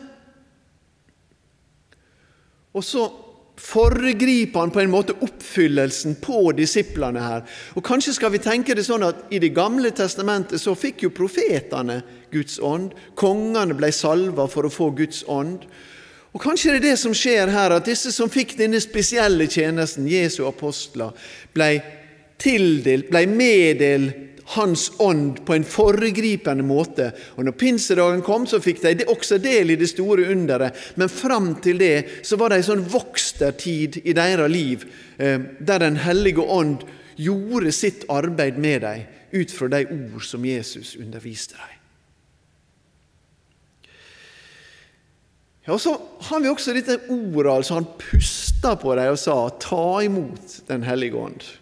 Og 2.73 2.83
så 2.85 3.05
foregriper 3.61 4.59
han 4.59 4.71
på 4.73 4.81
en 4.81 4.91
måte 4.91 5.15
oppfyllelsen 5.21 6.15
på 6.23 6.51
disiplene 6.57 7.21
her. 7.21 7.43
Og 7.75 7.85
Kanskje 7.85 8.15
skal 8.15 8.33
vi 8.33 8.41
tenke 8.41 8.75
det 8.77 8.87
sånn 8.87 9.05
at 9.05 9.27
i 9.29 9.39
Det 9.43 9.51
gamle 9.55 9.91
testamentet 9.95 10.61
så 10.61 10.75
fikk 10.75 11.05
jo 11.05 11.13
profetene 11.15 12.01
Guds 12.31 12.59
ånd. 12.59 12.95
Kongene 13.15 13.77
ble 13.77 13.91
salva 13.93 14.47
for 14.49 14.65
å 14.65 14.73
få 14.73 14.91
Guds 14.97 15.23
ånd. 15.27 15.67
Og 16.31 16.41
Kanskje 16.41 16.77
det 16.77 16.79
er 16.79 16.87
det 16.91 16.99
som 16.99 17.13
skjer 17.13 17.51
her, 17.51 17.75
at 17.75 17.85
disse 17.85 18.11
som 18.15 18.31
fikk 18.31 18.55
denne 18.57 18.79
spesielle 18.79 19.49
tjenesten, 19.51 20.07
Jesu 20.07 20.45
apostler, 20.47 21.11
ble 21.53 21.73
tildelt, 22.41 23.11
ble 23.11 23.25
meddelt 23.27 24.30
hans 24.45 24.91
ånd 24.97 25.45
på 25.45 25.55
en 25.55 25.65
foregripende 25.67 26.63
måte. 26.63 27.11
Og 27.37 27.45
når 27.45 27.57
pinsedagen 27.57 28.23
kom, 28.25 28.47
så 28.47 28.61
fikk 28.61 28.81
de 28.83 29.07
også 29.07 29.37
del 29.41 29.71
i 29.71 29.79
det 29.79 29.89
store 29.91 30.29
underet. 30.31 30.77
Men 30.95 31.09
fram 31.09 31.53
til 31.63 31.81
det 31.81 32.25
så 32.27 32.39
var 32.39 32.51
det 32.51 32.61
en 32.61 32.69
sånn 32.71 32.87
vokstertid 32.91 34.01
i 34.03 34.15
deres 34.17 34.51
liv, 34.51 34.85
eh, 35.17 35.39
der 35.59 35.79
Den 35.79 35.95
hellige 35.95 36.41
ånd 36.41 36.83
gjorde 37.15 37.71
sitt 37.71 38.05
arbeid 38.09 38.57
med 38.57 38.81
dem 38.81 39.05
ut 39.31 39.51
fra 39.51 39.67
de 39.67 39.85
ord 39.85 40.25
som 40.25 40.45
Jesus 40.45 40.95
underviste 40.95 41.55
dem. 41.55 41.77
Ja, 45.67 45.73
og 45.73 45.81
Så 45.81 45.93
har 46.21 46.39
vi 46.41 46.49
også 46.49 46.73
dette 46.73 46.99
ordet, 47.09 47.51
altså 47.51 47.73
han 47.77 47.85
pusta 47.99 48.75
på 48.75 48.95
dem 48.95 49.11
og 49.11 49.19
sa 49.19 49.49
'ta 49.49 50.01
imot 50.03 50.67
Den 50.67 50.83
hellige 50.83 51.13
ånd'. 51.13 51.60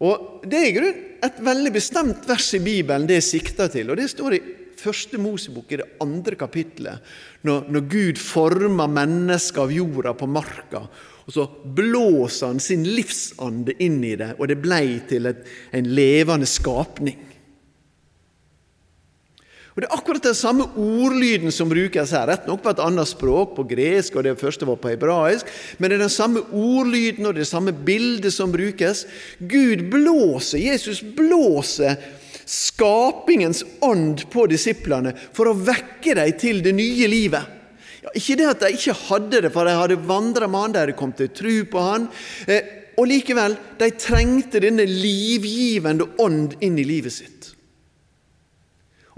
Og 0.00 0.40
Det 0.48 0.60
er 0.70 0.86
et 1.20 1.40
veldig 1.44 1.72
bestemt 1.74 2.24
vers 2.28 2.48
i 2.56 2.62
Bibelen 2.64 3.06
det 3.06 3.20
sikter 3.24 3.68
til. 3.68 3.90
og 3.90 3.96
Det 4.00 4.08
står 4.08 4.34
i 4.34 4.42
første 4.80 5.18
Mosebok, 5.20 5.72
i 5.72 5.80
det 5.82 5.88
andre 6.00 6.38
kapittelet, 6.40 7.00
når, 7.44 7.66
når 7.68 7.88
Gud 7.92 8.20
former 8.20 8.88
mennesker 8.88 9.66
av 9.66 9.74
jorda 9.74 10.14
på 10.16 10.28
marka. 10.30 10.86
Og 11.26 11.34
så 11.34 11.44
blåser 11.76 12.54
han 12.54 12.62
sin 12.64 12.86
livsande 12.88 13.76
inn 13.84 14.00
i 14.04 14.16
det, 14.18 14.32
og 14.38 14.48
det 14.48 14.56
blei 14.62 15.00
til 15.10 15.28
et, 15.30 15.44
en 15.76 15.90
levende 15.94 16.48
skapning. 16.48 17.20
Og 19.80 19.86
Det 19.86 19.88
er 19.88 19.96
akkurat 19.96 20.26
den 20.28 20.34
samme 20.36 20.64
ordlyden 20.76 21.52
som 21.56 21.70
brukes 21.70 22.10
her, 22.12 22.26
rett 22.28 22.44
nok 22.44 22.60
på 22.60 22.72
et 22.74 22.80
annet 22.84 23.08
språk, 23.08 23.54
på 23.56 23.64
gresk, 23.64 24.18
og 24.18 24.26
det 24.26 24.34
første 24.36 24.66
var 24.68 24.76
på 24.76 24.90
hebraisk, 24.92 25.48
men 25.78 25.88
det 25.88 25.96
er 25.96 26.02
den 26.02 26.12
samme 26.12 26.42
ordlyden 26.52 27.24
og 27.30 27.38
det 27.38 27.46
samme 27.48 27.72
bildet 27.72 28.34
som 28.34 28.52
brukes. 28.52 29.06
Gud 29.40 29.86
blåser, 29.88 30.60
Jesus 30.66 31.00
blåser 31.00 31.96
skapingens 32.44 33.62
ånd 33.80 34.26
på 34.28 34.44
disiplene 34.52 35.14
for 35.32 35.48
å 35.48 35.56
vekke 35.56 36.18
dem 36.18 36.36
til 36.36 36.60
det 36.60 36.74
nye 36.76 37.08
livet. 37.08 37.56
Ja, 38.04 38.12
ikke 38.12 38.36
det 38.36 38.50
at 38.50 38.66
de 38.66 38.74
ikke 38.76 38.98
hadde 39.06 39.40
det, 39.46 39.52
for 39.54 39.64
de 39.64 39.78
hadde 39.80 39.96
vandra 40.04 40.44
med 40.44 40.66
han, 40.66 40.76
de 40.76 40.82
hadde 40.84 40.98
kommet 40.98 41.22
til 41.22 41.32
tro 41.40 41.56
på 41.72 41.86
han. 41.86 42.04
Eh, 42.44 42.68
og 43.00 43.08
likevel, 43.08 43.56
de 43.80 43.88
trengte 43.96 44.60
denne 44.60 44.84
livgivende 44.84 46.10
ånd 46.20 46.58
inn 46.60 46.76
i 46.76 46.84
livet 46.84 47.16
sitt. 47.16 47.54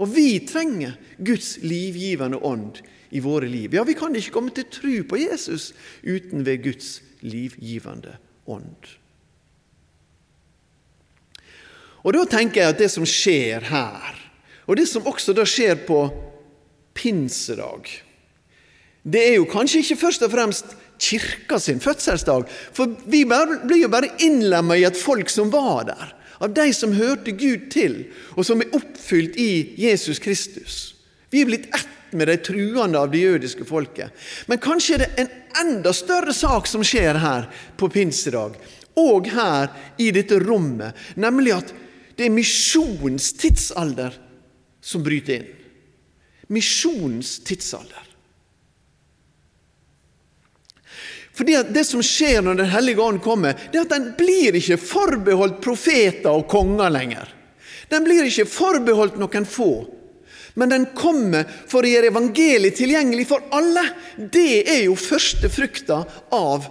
Og 0.03 0.09
vi 0.11 0.41
trenger 0.43 0.97
Guds 1.23 1.55
livgivende 1.63 2.41
ånd 2.43 2.81
i 3.15 3.21
våre 3.23 3.47
liv. 3.47 3.73
Ja, 3.73 3.85
Vi 3.87 3.95
kan 3.95 4.15
ikke 4.15 4.33
komme 4.35 4.51
til 4.51 4.67
tro 4.67 4.95
på 5.07 5.19
Jesus 5.21 5.71
uten 6.03 6.43
ved 6.43 6.63
Guds 6.65 7.01
livgivende 7.21 8.17
ånd. 8.45 8.89
Og 12.03 12.13
Da 12.13 12.25
tenker 12.27 12.61
jeg 12.61 12.73
at 12.73 12.81
det 12.81 12.91
som 12.91 13.05
skjer 13.07 13.63
her, 13.69 14.15
og 14.67 14.75
det 14.75 14.89
som 14.89 15.07
også 15.07 15.33
da 15.33 15.45
skjer 15.47 15.85
på 15.87 16.09
pinsedag, 16.93 17.87
det 19.03 19.21
er 19.23 19.35
jo 19.37 19.47
kanskje 19.47 19.83
ikke 19.83 19.99
først 19.99 20.23
og 20.23 20.31
fremst 20.31 20.75
kirka 20.99 21.59
sin 21.59 21.79
fødselsdag, 21.79 22.43
for 22.75 22.91
vi 23.07 23.23
blir 23.23 23.81
jo 23.81 23.91
bare 23.91 24.11
innlemma 24.19 24.75
i 24.75 24.85
et 24.87 24.99
folk 24.99 25.31
som 25.31 25.51
var 25.51 25.87
der 25.87 26.11
av 26.43 26.53
de 26.53 26.67
som 26.75 26.93
hørte 26.95 27.31
Gud 27.39 27.69
til, 27.71 28.03
og 28.35 28.43
som 28.45 28.61
er 28.61 28.73
oppfylt 28.75 29.37
i 29.39 29.75
Jesus 29.79 30.19
Kristus. 30.19 30.79
Vi 31.31 31.41
er 31.41 31.49
blitt 31.49 31.69
ett 31.71 32.13
med 32.13 32.27
de 32.29 32.35
truende 32.45 32.99
av 32.99 33.09
det 33.11 33.23
jødiske 33.23 33.65
folket. 33.65 34.13
Men 34.45 34.61
kanskje 34.61 34.97
er 34.97 35.03
det 35.03 35.23
en 35.23 35.31
enda 35.63 35.93
større 35.95 36.33
sak 36.35 36.67
som 36.69 36.83
skjer 36.85 37.17
her 37.21 37.47
på 37.79 37.89
pinsedag, 37.93 38.59
og 38.99 39.29
her 39.33 39.71
i 39.97 40.11
dette 40.13 40.37
rommet, 40.43 40.93
nemlig 41.17 41.55
at 41.55 41.73
det 42.17 42.27
er 42.27 42.35
misjonens 42.35 43.31
tidsalder 43.41 44.13
som 44.83 45.01
bryter 45.05 45.39
inn. 45.39 45.51
Misjonens 46.53 47.39
tidsalder. 47.47 48.12
Fordi 51.33 51.55
at 51.57 51.73
Det 51.73 51.83
som 51.85 52.03
skjer 52.05 52.41
når 52.41 52.55
Den 52.61 52.69
hellige 52.69 53.01
ånd 53.01 53.21
kommer, 53.21 53.57
det 53.71 53.79
er 53.79 53.87
at 53.87 53.95
den 53.95 54.11
blir 54.17 54.55
ikke 54.59 54.77
forbeholdt 54.77 55.61
profeter 55.61 56.29
og 56.31 56.47
konger 56.47 56.93
lenger. 56.93 57.29
Den 57.89 58.05
blir 58.05 58.25
ikke 58.25 58.49
forbeholdt 58.49 59.19
noen 59.21 59.45
få. 59.45 59.71
Men 60.53 60.69
den 60.69 60.85
kommer 60.93 61.47
for 61.69 61.81
å 61.81 61.89
gjøre 61.89 62.11
evangeliet 62.11 62.77
tilgjengelig 62.77 63.25
for 63.31 63.41
alle. 63.53 63.87
Det 64.17 64.61
er 64.69 64.83
jo 64.85 64.97
første 64.97 65.49
frukta 65.49 66.03
av 66.33 66.67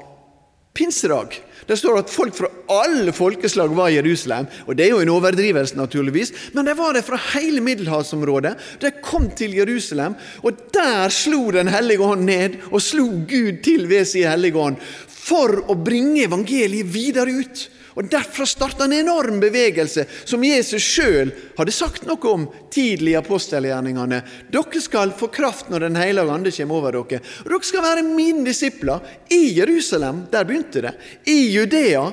pinsedag. 0.75 1.35
Det 1.67 1.77
står 1.79 2.01
at 2.01 2.11
folk 2.11 2.35
fra 2.37 2.49
alle 2.83 3.13
folkeslag 3.15 3.75
var 3.77 3.91
i 3.91 3.99
Jerusalem. 3.99 4.47
og 4.67 4.77
Det 4.77 4.87
er 4.87 4.91
jo 4.91 5.03
en 5.03 5.13
overdrivelse, 5.15 5.77
naturligvis, 5.77 6.33
men 6.55 6.67
de 6.67 6.77
var 6.79 6.93
det 6.97 7.05
fra 7.07 7.21
hele 7.35 7.61
middelhavsområdet. 7.61 8.55
De 8.81 8.91
kom 9.03 9.31
til 9.31 9.55
Jerusalem, 9.57 10.17
og 10.43 10.53
der 10.75 11.09
slo 11.09 11.51
Den 11.53 11.69
hellige 11.69 12.01
ånd 12.01 12.25
ned, 12.25 12.59
og 12.71 12.83
slo 12.83 13.07
Gud 13.29 13.63
til 13.63 13.89
ved 13.89 14.05
sin 14.05 14.29
hellige 14.29 14.59
ånd, 14.59 14.77
for 15.09 15.63
å 15.71 15.77
bringe 15.79 16.25
evangeliet 16.27 16.89
videre 16.95 17.31
ut. 17.43 17.69
Og 17.95 18.09
Derfra 18.09 18.47
starta 18.49 18.87
en 18.87 18.95
enorm 18.97 19.41
bevegelse 19.43 20.07
som 20.25 20.45
Jesus 20.45 20.85
sjøl 20.85 21.33
hadde 21.59 21.75
sagt 21.75 22.07
noe 22.09 22.31
om 22.31 22.47
tidlig 22.73 23.13
i 23.13 23.19
apostelgjerningene. 23.21 24.23
Dere 24.53 24.83
skal 24.85 25.13
få 25.17 25.29
kraft 25.33 25.69
når 25.69 25.87
Den 25.87 25.99
hellige 26.01 26.33
ande 26.33 26.55
kommer 26.57 26.81
over 26.81 26.97
dere. 26.97 27.21
Og 27.45 27.51
dere 27.53 27.69
skal 27.69 27.85
være 27.85 28.07
mine 28.07 28.47
disipler 28.49 29.05
i 29.29 29.43
Jerusalem, 29.59 30.27
der 30.33 30.49
begynte 30.49 30.87
det, 30.87 30.95
i 31.29 31.53
Judea, 31.53 32.07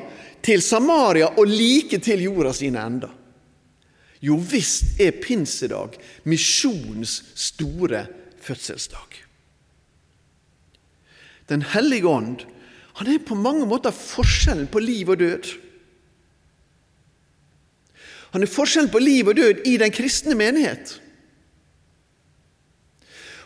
til 0.43 0.61
Samaria 0.63 1.31
og 1.37 1.47
like 1.47 1.99
til 2.03 2.27
jorda 2.27 2.53
sine 2.55 2.83
ender. 2.83 3.15
Jo 4.19 4.35
visst 4.35 4.99
er 4.99 5.15
pinsedag 5.15 5.95
misjonens 6.27 7.21
store 7.39 8.03
fødselsdag. 8.43 9.23
Den 11.49 11.63
hellige 11.71 12.07
ånd 12.07 12.43
han 12.99 13.07
er 13.07 13.21
på 13.23 13.37
mange 13.39 13.63
måter 13.63 13.95
forskjellen 13.95 14.67
på 14.67 14.81
liv 14.83 15.09
og 15.13 15.21
død. 15.21 15.49
Han 18.33 18.45
er 18.45 18.51
forskjellen 18.51 18.91
på 18.93 19.01
liv 19.01 19.29
og 19.31 19.37
død 19.39 19.63
i 19.69 19.77
den 19.81 19.93
kristne 19.93 20.35
menighet. 20.37 20.99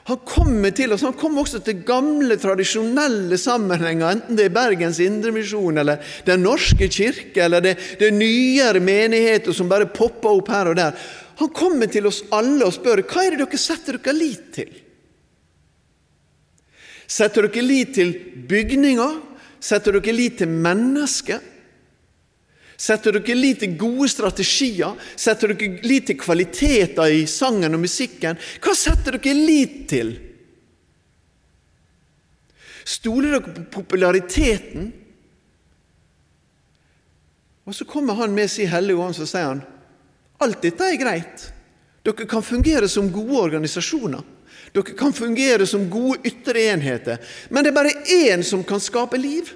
Han 0.03 0.19
kommer 0.27 0.73
til 0.75 0.91
oss, 0.91 1.05
han 1.05 1.15
kommer 1.15 1.45
også 1.45 1.61
til 1.63 1.79
gamle, 1.87 2.35
tradisjonelle 2.35 3.37
sammenhenger, 3.39 4.09
enten 4.09 4.35
det 4.35 4.49
er 4.49 4.55
Bergens 4.55 4.99
Indremisjon, 4.99 5.79
eller 5.79 6.01
Den 6.27 6.43
norske 6.43 6.89
kirke, 6.91 7.45
eller 7.45 7.63
det, 7.63 7.77
det 7.99 8.09
er 8.09 8.17
nyere 8.17 8.81
menigheter 8.83 9.55
som 9.55 9.71
bare 9.71 9.87
popper 9.87 10.41
opp 10.41 10.51
her 10.51 10.73
og 10.73 10.75
der. 10.75 10.97
Han 11.39 11.53
kommer 11.55 11.87
til 11.87 12.09
oss 12.09 12.19
alle 12.35 12.67
og 12.67 12.75
spør 12.75 13.05
hva 13.07 13.23
er 13.23 13.37
det 13.37 13.45
dere 13.45 13.61
setter 13.61 13.97
dere 13.97 14.17
lit 14.17 14.51
til. 14.59 14.75
Setter 17.07 17.47
dere 17.47 17.63
lit 17.63 17.95
til 17.95 18.11
bygninger? 18.49 19.17
Setter 19.63 19.95
dere 19.95 20.19
lit 20.19 20.41
til 20.41 20.51
mennesker? 20.51 21.52
Setter 22.83 23.15
dere 23.15 23.35
lit 23.37 23.61
til 23.61 23.77
gode 23.79 24.09
strategier? 24.11 24.97
Setter 25.15 25.53
dere 25.53 25.79
lit 25.87 26.09
til 26.09 26.19
kvaliteter 26.19 27.13
i 27.15 27.23
sangen 27.29 27.77
og 27.77 27.83
musikken? 27.85 28.39
Hva 28.59 28.73
setter 28.75 29.15
dere 29.15 29.35
lit 29.37 29.77
til? 29.91 30.11
Stoler 32.83 33.37
dere 33.37 33.45
på 33.45 33.63
populariteten? 33.77 34.91
Og 37.63 37.75
så 37.77 37.87
kommer 37.87 38.19
han 38.19 38.35
med 38.35 38.51
sin 38.51 38.67
hellige 38.67 38.99
ånd, 38.99 39.15
så 39.15 39.29
sier 39.29 39.53
han 39.53 39.63
alt 40.43 40.59
dette 40.59 40.83
er 40.83 40.99
greit. 40.99 41.43
Dere 42.03 42.27
kan 42.27 42.43
fungere 42.43 42.89
som 42.91 43.07
gode 43.13 43.45
organisasjoner. 43.45 44.23
Dere 44.75 44.95
kan 44.99 45.13
fungere 45.15 45.63
som 45.69 45.85
gode 45.87 46.19
ytre 46.27 46.65
enheter. 46.73 47.21
Men 47.47 47.63
det 47.63 47.71
er 47.71 47.77
bare 47.77 47.93
én 48.11 48.43
som 48.43 48.65
kan 48.67 48.83
skape 48.83 49.15
liv, 49.15 49.53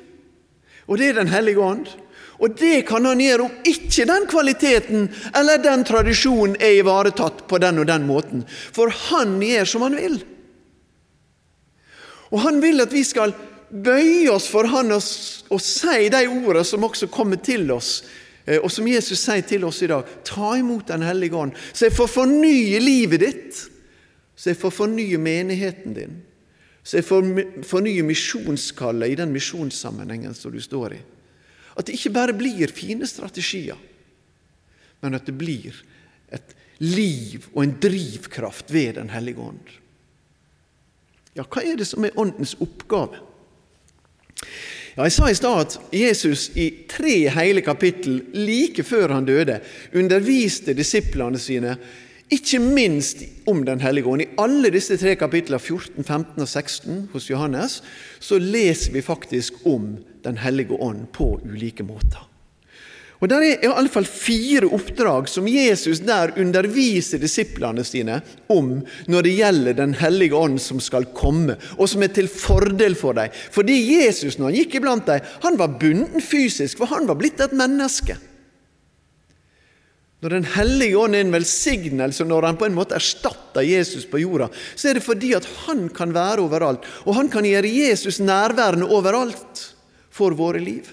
og 0.87 0.97
det 0.97 1.09
er 1.09 1.19
Den 1.19 1.27
hellige 1.27 1.59
ånd. 1.59 1.89
Og 2.37 2.53
det 2.59 2.83
kan 2.85 3.05
han 3.05 3.21
gjøre 3.21 3.47
om 3.47 3.67
ikke 3.67 4.05
den 4.05 4.27
kvaliteten 4.29 5.07
eller 5.35 5.61
den 5.61 5.85
tradisjonen 5.87 6.57
er 6.61 6.77
ivaretatt 6.77 7.45
på 7.49 7.59
den 7.61 7.81
og 7.81 7.87
den 7.89 8.05
måten. 8.09 8.43
For 8.47 8.93
han 9.09 9.39
gjør 9.41 9.69
som 9.69 9.85
han 9.87 9.97
vil. 9.97 10.19
Og 12.29 12.43
han 12.43 12.61
vil 12.61 12.83
at 12.83 12.93
vi 12.93 13.03
skal 13.07 13.33
bøye 13.69 14.29
oss 14.31 14.47
for 14.51 14.69
han 14.69 14.93
og, 14.95 15.03
og 15.51 15.63
si 15.63 16.07
de 16.13 16.23
ordene 16.27 16.63
som 16.67 16.85
også 16.87 17.09
kommer 17.11 17.41
til 17.43 17.71
oss, 17.73 18.03
eh, 18.45 18.59
og 18.61 18.69
som 18.71 18.87
Jesus 18.87 19.19
sier 19.19 19.43
til 19.47 19.65
oss 19.67 19.81
i 19.83 19.89
dag. 19.91 20.07
Ta 20.27 20.53
imot 20.59 20.87
Den 20.87 21.07
hellige 21.07 21.35
ånd, 21.35 21.55
så 21.73 21.87
jeg 21.87 21.97
får 21.97 22.13
fornye 22.19 22.83
livet 22.83 23.23
ditt. 23.23 23.65
Så 24.37 24.51
jeg 24.51 24.59
får 24.61 24.75
fornye 24.83 25.17
menigheten 25.17 25.95
din. 25.95 26.17
Så 26.85 26.99
jeg 26.99 27.07
får 27.07 27.25
fornye 27.65 28.03
misjonskallet 28.05 29.09
i 29.09 29.15
den 29.17 29.33
misjonssammenhengen 29.33 30.35
som 30.37 30.53
du 30.53 30.61
står 30.61 30.93
i. 30.93 30.99
At 31.77 31.87
det 31.87 31.97
ikke 31.97 32.15
bare 32.15 32.35
blir 32.37 32.73
fine 32.73 33.07
strategier, 33.07 33.77
men 35.01 35.13
at 35.13 35.27
det 35.29 35.35
blir 35.37 35.75
et 36.33 36.55
liv 36.81 37.45
og 37.53 37.63
en 37.63 37.75
drivkraft 37.81 38.73
ved 38.73 38.97
Den 38.97 39.09
hellige 39.13 39.41
ånd. 39.41 39.75
Ja, 41.37 41.45
hva 41.45 41.61
er 41.61 41.77
det 41.77 41.85
som 41.85 42.05
er 42.05 42.17
Åndens 42.17 42.55
oppgave? 42.61 43.21
Ja, 44.97 45.05
jeg 45.05 45.13
sa 45.13 45.29
i 45.29 45.37
stad 45.37 45.59
at 45.61 45.77
Jesus 45.93 46.47
i 46.57 46.71
tre 46.89 47.29
hele 47.29 47.61
kapittel 47.61 48.23
like 48.33 48.81
før 48.83 49.13
han 49.13 49.27
døde, 49.29 49.59
underviste 49.93 50.73
disiplene 50.73 51.37
sine 51.37 51.75
ikke 52.33 52.59
minst 52.59 53.21
om 53.47 53.61
Den 53.65 53.79
hellige 53.79 54.05
ånd. 54.05 54.21
I 54.21 54.33
alle 54.37 54.71
disse 54.73 54.97
tre 54.99 55.13
kapitlene, 55.15 55.59
14, 55.59 56.03
15 56.03 56.41
og 56.41 56.47
16 56.47 57.09
hos 57.13 57.29
Johannes, 57.29 57.83
så 58.19 58.39
leser 58.39 58.91
vi 58.91 59.01
faktisk 59.01 59.53
om 59.65 59.93
Den 60.27 60.41
hellige 60.43 60.75
ånd 60.75 61.07
på 61.15 61.37
ulike 61.47 61.85
måter. 61.87 62.27
Og 63.17 63.29
Det 63.29 63.37
er 63.37 63.63
i 63.65 63.69
alle 63.71 63.89
fall 63.89 64.05
fire 64.05 64.67
oppdrag 64.77 65.29
som 65.31 65.47
Jesus 65.49 66.03
der 66.05 66.35
underviser 66.37 67.21
disiplene 67.21 67.81
sine 67.87 68.19
om 68.53 68.75
når 69.09 69.25
det 69.25 69.33
gjelder 69.39 69.77
Den 69.79 69.95
hellige 69.97 70.37
ånd 70.37 70.59
som 70.61 70.81
skal 70.83 71.09
komme, 71.17 71.55
og 71.77 71.89
som 71.89 72.03
er 72.05 72.13
til 72.13 72.29
fordel 72.29 72.93
for 72.95 73.17
dem. 73.17 73.33
Fordi 73.51 73.77
Jesus, 73.95 74.37
når 74.37 74.51
han 74.51 74.59
gikk 74.59 74.77
iblant 74.77 75.09
dem, 75.09 75.25
han 75.43 75.57
var 75.57 75.79
bunden 75.81 76.21
fysisk, 76.21 76.77
for 76.77 76.93
han 76.93 77.09
var 77.09 77.17
blitt 77.17 77.41
et 77.41 77.55
menneske. 77.57 78.19
Når 80.21 80.33
Den 80.33 80.45
hellige 80.49 80.97
ånd 80.97 81.15
er 81.15 81.25
en 81.25 81.33
velsignelse, 81.33 82.25
når 82.25 82.45
han 82.45 82.57
på 82.57 82.65
en 82.65 82.77
måte 82.77 82.97
erstatter 82.97 83.65
Jesus 83.65 84.05
på 84.09 84.21
jorda, 84.21 84.49
så 84.75 84.89
er 84.89 84.97
det 84.97 85.05
fordi 85.05 85.33
at 85.37 85.45
han 85.67 85.89
kan 85.93 86.13
være 86.13 86.45
overalt, 86.45 86.85
og 87.05 87.17
han 87.17 87.29
kan 87.29 87.45
gjøre 87.45 87.69
Jesus 87.69 88.17
nærværende 88.21 88.89
overalt 88.89 89.76
for 90.17 90.35
våre 90.37 90.61
liv. 90.63 90.89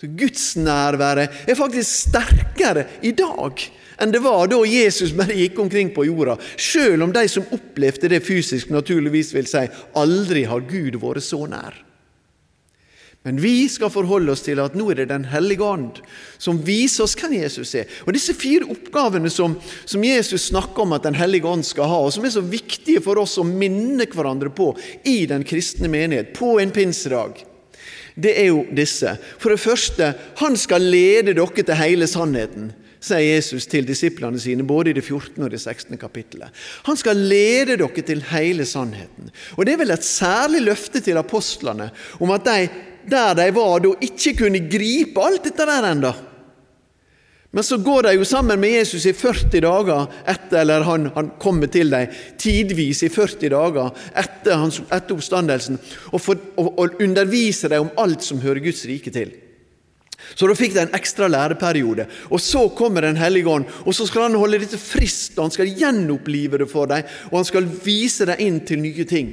Så 0.00 0.08
Gudsnærværet 0.16 1.44
er 1.48 1.58
faktisk 1.58 2.08
sterkere 2.08 2.86
i 3.04 3.12
dag 3.16 3.66
enn 4.00 4.14
det 4.14 4.22
var 4.24 4.48
da 4.48 4.56
Jesus 4.64 5.12
bare 5.12 5.36
gikk 5.36 5.58
omkring 5.60 5.90
på 5.92 6.06
jorda, 6.08 6.38
sjøl 6.56 7.04
om 7.04 7.12
de 7.12 7.26
som 7.28 7.44
opplevde 7.52 8.08
det 8.08 8.22
fysisk, 8.24 8.70
naturligvis 8.72 9.34
vil 9.36 9.48
si 9.50 9.66
aldri 10.00 10.46
har 10.48 10.64
Gud 10.64 10.96
vært 11.02 11.26
så 11.26 11.44
nær. 11.50 11.76
Men 13.22 13.36
vi 13.36 13.68
skal 13.68 13.92
forholde 13.92 14.32
oss 14.32 14.40
til 14.46 14.62
at 14.62 14.76
nå 14.78 14.86
er 14.90 15.02
det 15.02 15.10
Den 15.10 15.26
hellige 15.28 15.64
ånd 15.66 15.98
som 16.40 16.62
viser 16.64 17.04
oss 17.04 17.16
hvem 17.20 17.34
Jesus 17.36 17.74
er. 17.76 17.90
Og 18.06 18.14
Disse 18.16 18.32
fire 18.32 18.64
oppgavene 18.72 19.28
som, 19.32 19.58
som, 19.84 20.04
Jesus 20.04 20.48
snakker 20.48 20.86
om 20.86 20.96
at 20.96 21.04
Den 21.04 21.18
hellige 21.18 21.48
ånd 21.48 21.66
skal 21.68 21.90
ha, 21.90 22.00
og 22.06 22.14
som 22.16 22.24
er 22.24 22.32
så 22.32 22.40
viktige 22.40 23.02
for 23.04 23.20
oss 23.20 23.36
å 23.36 23.44
minne 23.44 24.08
hverandre 24.08 24.48
på 24.48 24.72
i 25.04 25.26
den 25.28 25.44
kristne 25.44 25.92
menighet 25.92 26.32
på 26.36 26.56
en 26.62 26.72
pinsedag, 26.72 27.44
det 28.20 28.32
er 28.40 28.50
jo 28.50 28.64
disse. 28.74 29.12
For 29.38 29.52
det 29.52 29.62
første, 29.62 30.14
han 30.40 30.56
skal 30.58 30.82
lede 30.82 31.36
dere 31.36 31.64
til 31.64 31.78
hele 31.78 32.08
sannheten 32.10 32.72
sier 33.00 33.22
Jesus 33.24 33.64
til 33.70 33.86
disiplene 33.88 34.40
sine, 34.40 34.64
både 34.66 34.92
i 34.92 34.96
det 34.98 35.04
14. 35.06 35.40
og 35.40 35.50
det 35.52 35.60
16. 35.60 35.96
kapittelet. 36.00 36.52
Han 36.84 36.98
skal 37.00 37.16
lede 37.16 37.78
dere 37.80 38.04
til 38.04 38.22
hele 38.30 38.66
sannheten. 38.68 39.30
Og 39.56 39.64
Det 39.64 39.72
er 39.72 39.80
vel 39.80 39.94
et 39.94 40.04
særlig 40.04 40.62
løfte 40.66 41.00
til 41.00 41.16
apostlene 41.16 41.90
om 42.20 42.32
at 42.34 42.44
de 42.44 42.68
der 43.08 43.36
de 43.38 43.46
var 43.54 43.80
da, 43.84 43.94
ikke 44.04 44.36
kunne 44.42 44.66
gripe 44.70 45.22
alt 45.24 45.46
dette 45.48 45.66
der 45.68 45.88
enda. 45.92 46.12
Men 47.50 47.66
så 47.66 47.80
går 47.82 48.06
de 48.06 48.12
jo 48.14 48.24
sammen 48.24 48.60
med 48.62 48.76
Jesus 48.76 49.08
i 49.10 49.12
40 49.16 49.60
dager 49.64 50.04
etter, 50.30 50.60
eller 50.60 50.84
han, 50.86 51.08
han 51.16 51.32
kommer 51.42 51.66
til 51.66 51.90
dem 51.90 52.12
tidvis 52.38 53.02
i 53.02 53.10
40 53.10 53.50
dager 53.50 53.90
etter, 54.14 54.54
hans, 54.54 54.78
etter 54.86 55.16
oppstandelsen, 55.16 55.80
og, 56.12 56.20
for, 56.22 56.38
og, 56.54 56.70
og 56.78 57.02
underviser 57.02 57.74
dem 57.74 57.88
om 57.88 58.04
alt 58.04 58.22
som 58.22 58.42
hører 58.44 58.62
Guds 58.62 58.84
rike 58.86 59.10
til. 59.10 59.34
Så 60.36 60.46
da 60.46 60.54
fikk 60.54 60.76
de 60.76 60.84
en 60.84 60.94
ekstra 60.94 61.26
læreperiode. 61.32 62.06
Og 62.30 62.38
så 62.44 62.68
kommer 62.76 63.02
Den 63.02 63.18
hellige 63.18 63.48
ånd, 63.48 63.66
og 63.82 63.94
så 63.94 64.06
skal 64.06 64.28
han 64.28 64.38
holde 64.38 64.60
dette 64.62 64.78
frist, 64.78 65.34
og 65.38 65.48
han 65.48 65.54
skal 65.54 65.74
gjenopplive 65.74 66.60
det 66.62 66.70
for 66.70 66.86
dem, 66.86 67.08
og 67.32 67.40
han 67.40 67.48
skal 67.48 67.66
vise 67.84 68.28
dem 68.30 68.46
inn 68.46 68.60
til 68.68 68.84
nye 68.84 69.08
ting. 69.08 69.32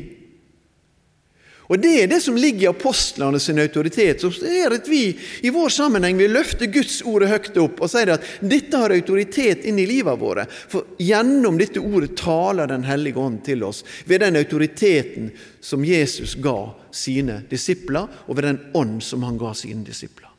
Og 1.68 1.80
Det 1.80 2.04
er 2.04 2.08
det 2.08 2.22
som 2.24 2.38
ligger 2.40 2.62
i 2.62 2.70
apostlene 2.72 3.40
sin 3.40 3.60
autoritet. 3.60 4.22
som 4.22 4.32
er 4.48 4.74
at 4.74 4.88
Vi 4.88 5.20
i 5.42 5.50
vår 5.50 5.70
sammenheng 5.70 6.18
vil 6.18 6.32
løfte 6.32 6.68
Guds 6.68 7.02
ordet 7.02 7.30
høyt 7.30 7.58
opp 7.58 7.82
og 7.82 7.90
si 7.92 8.06
at 8.08 8.24
dette 8.42 8.78
har 8.78 8.90
autoritet 8.96 9.66
inn 9.66 9.80
i 9.80 9.86
livet 9.86 10.20
våre. 10.20 10.48
For 10.48 10.96
gjennom 10.98 11.58
dette 11.58 11.80
ordet 11.80 12.16
taler 12.16 12.68
Den 12.68 12.84
hellige 12.84 13.20
ånd 13.20 13.44
til 13.44 13.64
oss 13.64 13.84
ved 14.06 14.22
den 14.22 14.36
autoriteten 14.36 15.32
som 15.60 15.84
Jesus 15.84 16.36
ga 16.36 16.74
sine 16.92 17.44
disipler, 17.50 18.08
og 18.28 18.36
ved 18.36 18.44
den 18.44 18.60
ånd 18.74 19.04
som 19.04 19.24
han 19.24 19.38
ga 19.38 19.54
sine 19.54 19.84
disipler. 19.84 20.30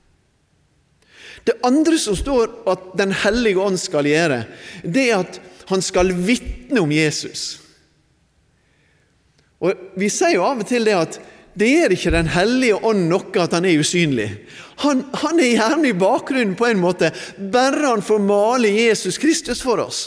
Det 1.45 1.61
andre 1.63 1.99
som 1.99 2.17
står 2.17 2.65
at 2.67 2.97
Den 2.97 3.13
hellige 3.13 3.61
ånd 3.61 3.79
skal 3.79 4.07
gjøre, 4.07 4.45
det 4.83 5.11
er 5.11 5.19
at 5.19 5.41
han 5.69 5.83
skal 5.83 6.13
vitne 6.13 6.81
om 6.81 6.93
Jesus. 6.93 7.68
Og 9.65 9.99
Vi 9.99 10.09
sier 10.13 10.37
jo 10.37 10.47
av 10.47 10.63
og 10.63 10.69
til 10.69 10.87
det 10.87 10.97
at 10.97 11.19
det 11.59 11.73
gjør 11.73 11.95
ikke 11.97 12.15
Den 12.15 12.29
hellige 12.31 12.77
ånd 12.87 13.09
noe 13.11 13.43
at 13.43 13.57
han 13.57 13.67
er 13.67 13.81
usynlig. 13.81 14.29
Han, 14.85 15.03
han 15.25 15.41
er 15.43 15.57
gjerne 15.57 15.91
i 15.91 15.97
bakgrunnen 15.99 16.55
på 16.55 16.69
en 16.69 16.79
måte, 16.79 17.11
bare 17.35 17.89
han 17.89 18.05
får 18.05 18.23
male 18.23 18.71
Jesus 18.71 19.19
Kristus 19.19 19.63
for 19.65 19.83
oss. 19.83 20.05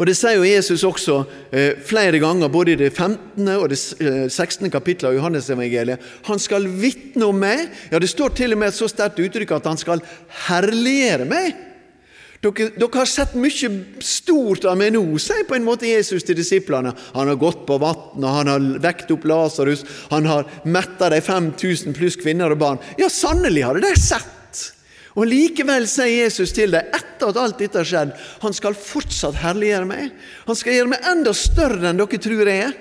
Og 0.00 0.08
Det 0.08 0.14
sier 0.16 0.38
jo 0.40 0.46
Jesus 0.48 0.82
også 0.88 1.18
eh, 1.52 1.78
flere 1.86 2.18
ganger, 2.18 2.50
både 2.50 2.72
i 2.72 2.78
det 2.80 2.90
15. 2.90 3.48
og 3.54 3.68
det 3.70 3.78
16. 3.78 4.66
Eh, 4.66 4.72
kapittelet 4.72 5.12
av 5.12 5.18
Johannesevangeliet. 5.18 6.06
Han 6.26 6.40
skal 6.42 6.66
vitne 6.66 7.28
om 7.28 7.38
meg. 7.38 7.68
Ja, 7.92 8.00
Det 8.02 8.10
står 8.10 8.34
til 8.34 8.56
og 8.56 8.62
med 8.62 8.72
et 8.72 8.78
så 8.78 8.88
sterkt 8.90 9.20
uttrykk 9.22 9.54
at 9.58 9.68
han 9.70 9.78
skal 9.78 10.02
herliggjøre 10.48 11.28
meg. 11.28 11.60
Dere, 12.42 12.72
dere, 12.74 12.98
har 12.98 13.06
sett 13.06 13.36
mye 13.38 13.68
stort 14.02 14.64
av 14.66 14.74
meg 14.80 14.96
nå, 14.96 15.02
sier 15.22 15.44
på 15.46 15.54
en 15.54 15.66
måte 15.66 15.86
Jesus 15.86 16.24
til 16.26 16.34
disiplene. 16.34 16.90
Han 17.14 17.30
har 17.30 17.38
gått 17.38 17.60
på 17.68 17.76
vann, 17.78 18.24
han 18.26 18.50
har 18.50 18.64
vekt 18.82 19.12
opp 19.14 19.28
Lasarus, 19.30 19.84
han 20.10 20.26
har 20.26 20.48
metta 20.66 21.12
de 21.12 21.20
5000 21.22 21.94
pluss 21.94 22.18
kvinner 22.18 22.50
og 22.50 22.58
barn. 22.58 22.82
Ja, 22.98 23.06
sannelig 23.12 23.62
har 23.68 23.78
de 23.78 23.94
sett! 23.94 24.40
Og 25.12 25.28
Likevel 25.28 25.86
sier 25.92 26.24
Jesus 26.24 26.54
til 26.56 26.72
dem, 26.72 26.88
etter 26.96 27.30
at 27.30 27.38
alt 27.38 27.58
dette 27.60 27.78
har 27.78 27.86
skjedd, 27.86 28.14
han 28.42 28.56
skal 28.56 28.74
fortsatt 28.74 29.38
herliggjøre 29.42 29.86
meg. 29.86 30.14
Han 30.48 30.58
skal 30.58 30.78
gjøre 30.78 30.92
meg 30.94 31.10
enda 31.12 31.34
større 31.36 31.92
enn 31.92 32.00
dere 32.00 32.22
tror 32.26 32.42
jeg 32.48 32.64
er. 32.70 32.78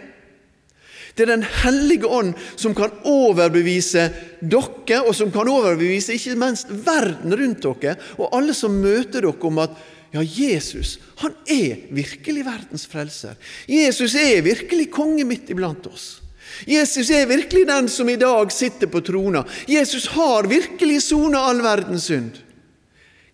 Det 1.15 1.26
er 1.26 1.32
Den 1.36 1.45
hellige 1.63 2.08
ånd 2.08 2.34
som 2.56 2.76
kan 2.76 2.93
overbevise 3.04 4.10
dere, 4.41 5.02
og 5.02 5.15
som 5.15 5.32
kan 5.32 5.50
overbevise 5.50 6.15
ikke 6.15 6.38
minst 6.39 6.71
verden 6.71 7.36
rundt 7.36 7.63
dere, 7.63 7.97
og 8.17 8.32
alle 8.38 8.56
som 8.58 8.80
møter 8.82 9.21
dere, 9.21 9.36
om 9.41 9.60
at 9.63 9.76
ja, 10.12 10.24
Jesus 10.26 10.97
han 11.21 11.36
er 11.47 11.86
virkelig 11.95 12.43
verdens 12.45 12.84
frelser. 12.89 13.38
Jesus 13.67 14.15
er 14.15 14.43
virkelig 14.43 14.89
konge 14.91 15.24
midt 15.28 15.52
iblant 15.54 15.88
oss. 15.88 16.19
Jesus 16.67 17.10
er 17.10 17.30
virkelig 17.30 17.63
den 17.69 17.88
som 17.89 18.10
i 18.10 18.17
dag 18.19 18.52
sitter 18.52 18.89
på 18.91 19.02
trona. 19.06 19.43
Jesus 19.69 20.10
har 20.12 20.50
virkelig 20.52 21.00
sona 21.06 21.45
all 21.47 21.62
verdens 21.63 22.10
synd. 22.10 22.36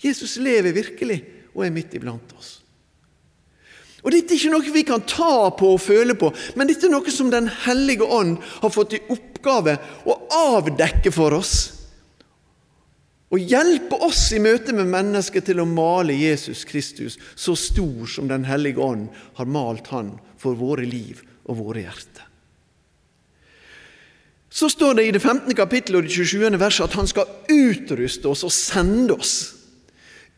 Jesus 0.04 0.38
lever 0.38 0.76
virkelig 0.76 1.24
og 1.56 1.66
er 1.66 1.74
midt 1.74 1.96
iblant 1.98 2.36
oss. 2.38 2.57
Og 4.08 4.14
Dette 4.16 4.32
er 4.32 4.40
ikke 4.40 4.54
noe 4.54 4.72
vi 4.72 4.86
kan 4.88 5.02
ta 5.04 5.50
på 5.52 5.74
og 5.76 5.82
føle 5.84 6.14
på, 6.16 6.30
men 6.56 6.70
dette 6.70 6.88
er 6.88 6.94
noe 6.94 7.12
som 7.12 7.28
Den 7.28 7.50
hellige 7.66 8.08
ånd 8.08 8.38
har 8.62 8.72
fått 8.72 8.96
i 8.96 9.02
oppgave 9.12 9.74
å 10.08 10.16
avdekke 10.56 11.12
for 11.12 11.36
oss. 11.36 11.56
Og 13.28 13.44
hjelpe 13.44 14.00
oss 14.08 14.30
i 14.32 14.40
møte 14.40 14.72
med 14.72 14.88
mennesker 14.88 15.44
til 15.44 15.60
å 15.60 15.68
male 15.68 16.16
Jesus 16.16 16.64
Kristus 16.64 17.18
så 17.36 17.58
stor 17.60 18.08
som 18.08 18.32
Den 18.32 18.48
hellige 18.48 18.80
ånd 18.80 19.10
har 19.36 19.52
malt 19.52 19.92
Han 19.92 20.16
for 20.40 20.56
våre 20.56 20.88
liv 20.88 21.20
og 21.44 21.60
våre 21.60 21.84
hjerter. 21.84 22.24
Så 24.48 24.72
står 24.72 24.96
det 24.96 25.10
i 25.10 25.12
det 25.12 25.20
15. 25.20 25.52
kapittelet 25.52 26.00
og 26.00 26.08
det 26.08 26.16
27. 26.16 26.56
verset 26.56 26.88
at 26.88 26.96
Han 26.96 27.12
skal 27.12 27.28
utruste 27.52 28.32
oss 28.32 28.48
og 28.48 28.56
sende 28.56 29.20
oss 29.20 29.57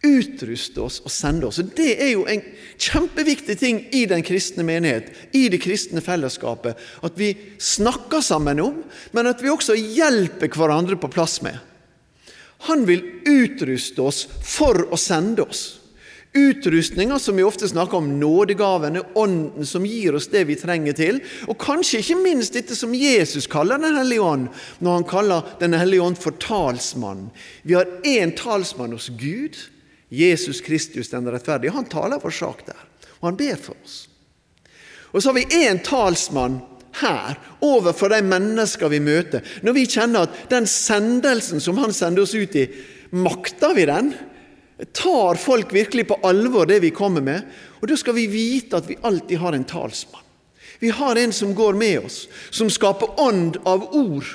utruste 0.05 0.81
oss 0.81 0.99
og 1.03 1.11
sende 1.11 1.47
oss. 1.49 1.59
Og 1.59 1.73
Det 1.75 1.91
er 1.99 2.13
jo 2.13 2.25
en 2.29 2.43
kjempeviktig 2.79 3.57
ting 3.59 3.81
i 3.91 4.05
den 4.09 4.23
kristne 4.23 4.63
menighet, 4.63 5.11
i 5.35 5.47
det 5.51 5.61
kristne 5.63 6.01
fellesskapet, 6.01 6.77
at 7.03 7.17
vi 7.19 7.33
snakker 7.59 8.23
sammen 8.23 8.61
om, 8.63 8.83
men 9.11 9.27
at 9.27 9.43
vi 9.43 9.51
også 9.51 9.75
hjelper 9.75 10.51
hverandre 10.55 10.99
på 10.99 11.11
plass 11.11 11.41
med. 11.41 11.57
Han 12.67 12.85
vil 12.87 13.03
utruste 13.27 14.03
oss 14.03 14.25
for 14.43 14.87
å 14.91 14.99
sende 14.99 15.45
oss. 15.47 15.79
Utrustninga 16.29 17.17
som 17.19 17.39
vi 17.39 17.43
ofte 17.43 17.67
snakker 17.67 17.97
om, 17.97 18.11
nådegavene, 18.19 19.01
Ånden 19.17 19.65
som 19.65 19.85
gir 19.85 20.13
oss 20.15 20.27
det 20.29 20.43
vi 20.45 20.59
trenger 20.59 20.93
til. 20.93 21.17
Og 21.49 21.57
kanskje 21.57 22.03
ikke 22.03 22.19
minst 22.21 22.53
dette 22.53 22.77
som 22.77 22.93
Jesus 22.93 23.47
kaller 23.49 23.81
Den 23.81 23.97
hellige 23.97 24.21
ånd, 24.21 24.49
når 24.79 24.93
han 24.93 25.07
kaller 25.09 25.55
Den 25.59 25.73
hellige 25.73 26.05
ånd 26.05 26.19
for 26.21 26.37
talsmann. 26.37 27.31
Vi 27.63 27.73
har 27.73 27.89
én 28.05 28.35
talsmann 28.37 28.93
hos 28.93 29.09
Gud, 29.09 29.57
Jesus 30.09 30.61
Kristus 30.61 31.09
den 31.09 31.29
rettferdige. 31.29 31.73
Han 31.75 31.89
taler 31.89 32.21
vår 32.21 32.33
sak 32.33 32.65
der, 32.65 32.79
og 33.19 33.31
han 33.31 33.39
ber 33.39 33.59
for 33.61 33.77
oss. 33.83 34.07
Og 35.11 35.21
så 35.21 35.29
har 35.29 35.39
vi 35.39 35.65
én 35.65 35.81
talsmann 35.85 36.59
her 36.99 37.37
overfor 37.65 38.11
de 38.13 38.21
mennesker 38.25 38.91
vi 38.91 38.99
møter. 39.01 39.45
Når 39.65 39.77
vi 39.77 39.85
kjenner 39.89 40.25
at 40.25 40.49
den 40.51 40.67
sendelsen 40.69 41.61
som 41.63 41.77
han 41.81 41.93
sender 41.95 42.25
oss 42.25 42.35
ut 42.35 42.57
i, 42.57 42.65
makter 43.15 43.73
vi 43.77 43.85
den? 43.89 44.11
Tar 44.95 45.39
folk 45.39 45.73
virkelig 45.75 46.07
på 46.07 46.19
alvor 46.23 46.69
det 46.69 46.79
vi 46.85 46.93
kommer 46.95 47.21
med? 47.21 47.45
Og 47.81 47.87
Da 47.87 47.97
skal 47.97 48.15
vi 48.15 48.27
vite 48.27 48.77
at 48.77 48.89
vi 48.89 48.99
alltid 49.01 49.37
har 49.37 49.53
en 49.53 49.67
talsmann. 49.67 50.25
Vi 50.79 50.89
har 50.89 51.15
en 51.15 51.33
som 51.33 51.55
går 51.55 51.73
med 51.73 52.05
oss, 52.05 52.27
som 52.49 52.69
skaper 52.69 53.19
ånd 53.19 53.57
av 53.67 53.89
ord. 53.95 54.27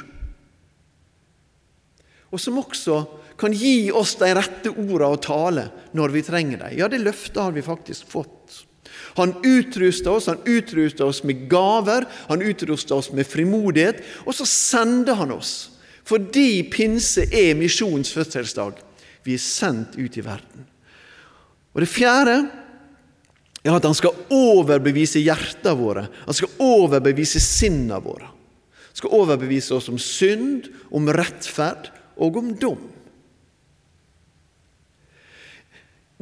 Og 2.31 2.41
som 2.41 2.59
også 2.61 2.99
kan 3.45 3.53
gi 3.53 3.91
oss 3.93 4.15
de 4.17 4.31
rette 4.33 4.71
ordene 4.73 5.11
å 5.13 5.21
tale 5.21 5.67
når 5.93 6.15
vi 6.15 6.23
trenger 6.25 6.63
dem. 6.63 6.79
Ja, 6.79 6.89
det 6.89 7.03
løftet 7.03 7.43
har 7.43 7.53
vi 7.53 7.65
faktisk 7.65 8.09
fått. 8.09 8.63
Han 9.19 9.35
utrusta 9.45 10.15
oss, 10.15 10.31
han 10.33 10.41
utrusta 10.49 11.05
oss 11.05 11.21
med 11.29 11.45
gaver, 11.51 12.07
han 12.31 12.43
utrusta 12.43 12.97
oss 12.97 13.11
med 13.13 13.29
frimodighet, 13.29 14.01
og 14.25 14.33
så 14.39 14.47
sender 14.49 15.21
han 15.21 15.35
oss. 15.37 15.53
Fordi 16.09 16.65
pinse 16.73 17.27
er 17.29 17.53
misjonens 17.59 18.15
fødselsdag. 18.17 18.81
Vi 19.25 19.37
er 19.37 19.45
sendt 19.45 19.99
ut 20.01 20.17
i 20.17 20.25
verden. 20.25 20.65
Og 21.75 21.85
Det 21.85 21.91
fjerde 21.91 22.39
er 23.61 23.77
at 23.77 23.85
han 23.85 23.97
skal 23.97 24.17
overbevise 24.33 25.21
hjertene 25.21 25.77
våre. 25.77 26.09
Han 26.25 26.37
skal 26.37 26.65
overbevise 26.65 27.45
sinnene 27.45 28.01
våre. 28.05 28.33
Han 28.89 29.01
skal 29.03 29.21
overbevise 29.21 29.77
oss 29.77 29.93
om 29.93 30.01
synd, 30.01 30.69
om 30.89 31.13
rettferd 31.13 31.93
og 32.17 32.41
om 32.41 32.53
dom. 32.57 32.91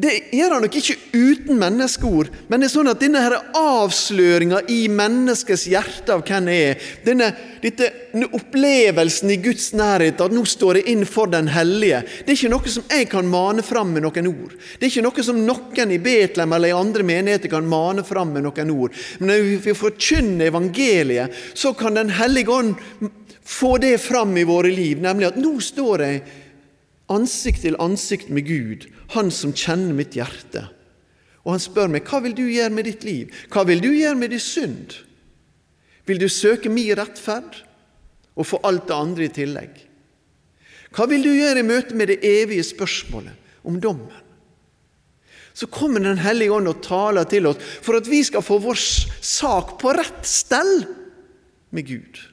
Det 0.02 0.12
gjør 0.34 0.56
han 0.56 0.64
nok 0.64 0.76
ikke 0.80 0.96
uten 1.14 1.60
menneskeord, 1.60 2.32
men 2.50 2.58
det 2.58 2.66
er 2.66 2.72
sånn 2.72 2.90
at 2.90 2.98
denne 2.98 3.20
her 3.22 3.36
avsløringa 3.54 4.64
i 4.74 4.80
menneskets 4.90 5.68
hjerte 5.70 6.16
av 6.16 6.24
hvem 6.26 6.48
jeg 6.50 6.72
er, 6.72 6.88
denne, 7.06 7.28
denne 7.62 8.26
opplevelsen 8.34 9.30
i 9.30 9.38
Guds 9.44 9.68
nærhet, 9.78 10.18
at 10.18 10.34
nå 10.34 10.42
står 10.48 10.80
jeg 10.80 10.96
inn 10.96 11.06
for 11.06 11.30
Den 11.30 11.52
hellige, 11.54 12.02
det 12.26 12.34
er 12.34 12.40
ikke 12.40 12.50
noe 12.50 12.74
som 12.74 12.90
jeg 12.90 13.08
kan 13.14 13.30
mane 13.30 13.62
fram 13.62 13.94
med 13.94 14.02
noen 14.02 14.32
ord. 14.32 14.58
Det 14.74 14.88
er 14.88 14.90
ikke 14.90 15.06
noe 15.06 15.26
som 15.28 15.38
noen 15.46 15.94
i 15.94 16.02
Betlehem 16.02 16.58
eller 16.58 16.72
i 16.72 16.76
andre 16.82 17.06
menigheter 17.06 17.54
kan 17.54 17.70
mane 17.70 18.02
fram 18.02 18.34
med 18.34 18.48
noen 18.48 18.74
ord. 18.74 18.98
Men 19.20 19.30
når 19.30 19.48
vi 19.68 19.78
forkynner 19.84 20.50
evangeliet, 20.50 21.42
så 21.54 21.76
kan 21.78 21.94
Den 21.94 22.10
hellige 22.10 22.50
ånd 22.50 22.74
få 23.44 23.76
det 23.78 23.98
fram 24.02 24.36
i 24.36 24.44
våre 24.48 24.70
liv, 24.70 24.98
nemlig 25.02 25.30
at 25.30 25.38
nå 25.38 25.58
står 25.62 26.02
jeg 26.02 26.22
ansikt 27.12 27.62
til 27.64 27.78
ansikt 27.82 28.30
med 28.32 28.46
Gud, 28.48 28.88
Han 29.12 29.30
som 29.30 29.52
kjenner 29.52 29.92
mitt 29.92 30.16
hjerte. 30.16 30.68
Og 31.44 31.52
han 31.52 31.60
spør 31.60 31.90
meg, 31.90 32.04
'Hva 32.04 32.22
vil 32.22 32.34
du 32.34 32.46
gjøre 32.46 32.70
med 32.70 32.84
ditt 32.84 33.04
liv? 33.04 33.32
Hva 33.50 33.66
vil 33.66 33.80
du 33.82 33.90
gjøre 33.92 34.16
med 34.16 34.30
din 34.30 34.40
synd?' 34.40 35.02
Vil 36.06 36.18
du 36.18 36.28
søke 36.28 36.68
min 36.68 36.96
rettferd 36.98 37.62
og 38.34 38.46
få 38.46 38.58
alt 38.64 38.88
det 38.88 38.94
andre 38.94 39.24
i 39.24 39.28
tillegg? 39.28 39.70
Hva 40.92 41.06
vil 41.08 41.22
du 41.22 41.30
gjøre 41.30 41.62
i 41.62 41.66
møte 41.66 41.94
med 41.94 42.10
det 42.10 42.18
evige 42.26 42.64
spørsmålet 42.66 43.32
om 43.64 43.78
dommen? 43.80 44.10
Så 45.54 45.66
kommer 45.66 46.00
Den 46.00 46.18
hellige 46.18 46.52
ånd 46.52 46.68
og 46.68 46.82
taler 46.82 47.24
til 47.24 47.46
oss 47.46 47.60
for 47.82 47.96
at 47.96 48.08
vi 48.08 48.22
skal 48.24 48.42
få 48.42 48.58
vår 48.58 48.78
sak 49.20 49.78
på 49.78 49.92
rett 49.92 50.26
stell 50.26 50.86
med 51.70 51.86
Gud. 51.86 52.31